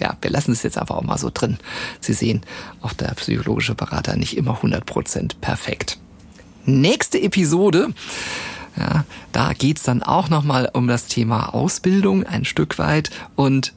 Ja, 0.00 0.16
wir 0.22 0.30
lassen 0.30 0.52
es 0.52 0.62
jetzt 0.62 0.78
einfach 0.78 0.96
auch 0.96 1.02
mal 1.02 1.18
so 1.18 1.30
drin. 1.32 1.58
Sie 2.00 2.14
sehen, 2.14 2.40
auch 2.80 2.94
der 2.94 3.08
psychologische 3.08 3.74
Berater 3.74 4.16
nicht 4.16 4.38
immer 4.38 4.62
100% 4.62 5.32
perfekt. 5.42 5.98
Nächste 6.64 7.20
Episode 7.20 7.88
ja, 8.76 9.04
da 9.32 9.52
geht's 9.52 9.82
dann 9.82 10.02
auch 10.02 10.28
nochmal 10.28 10.70
um 10.72 10.86
das 10.86 11.06
Thema 11.06 11.54
Ausbildung 11.54 12.24
ein 12.24 12.44
Stück 12.44 12.78
weit 12.78 13.10
und 13.36 13.74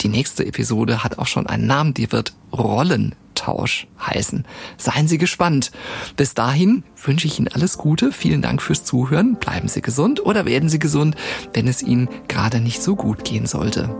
die 0.00 0.08
nächste 0.08 0.46
Episode 0.46 1.02
hat 1.02 1.18
auch 1.18 1.26
schon 1.26 1.46
einen 1.46 1.66
Namen, 1.66 1.94
die 1.94 2.12
wird 2.12 2.34
Rollentausch 2.52 3.86
heißen. 4.00 4.44
Seien 4.76 5.08
Sie 5.08 5.18
gespannt. 5.18 5.72
Bis 6.16 6.34
dahin 6.34 6.84
wünsche 7.02 7.26
ich 7.26 7.38
Ihnen 7.38 7.48
alles 7.48 7.78
Gute, 7.78 8.12
vielen 8.12 8.42
Dank 8.42 8.62
fürs 8.62 8.84
Zuhören, 8.84 9.36
bleiben 9.36 9.68
Sie 9.68 9.82
gesund 9.82 10.24
oder 10.24 10.44
werden 10.44 10.68
Sie 10.68 10.78
gesund, 10.78 11.16
wenn 11.54 11.66
es 11.66 11.82
Ihnen 11.82 12.08
gerade 12.28 12.60
nicht 12.60 12.82
so 12.82 12.94
gut 12.94 13.24
gehen 13.24 13.46
sollte. 13.46 13.94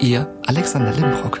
Ihr 0.00 0.28
Alexander 0.46 0.92
Limbrock. 0.92 1.40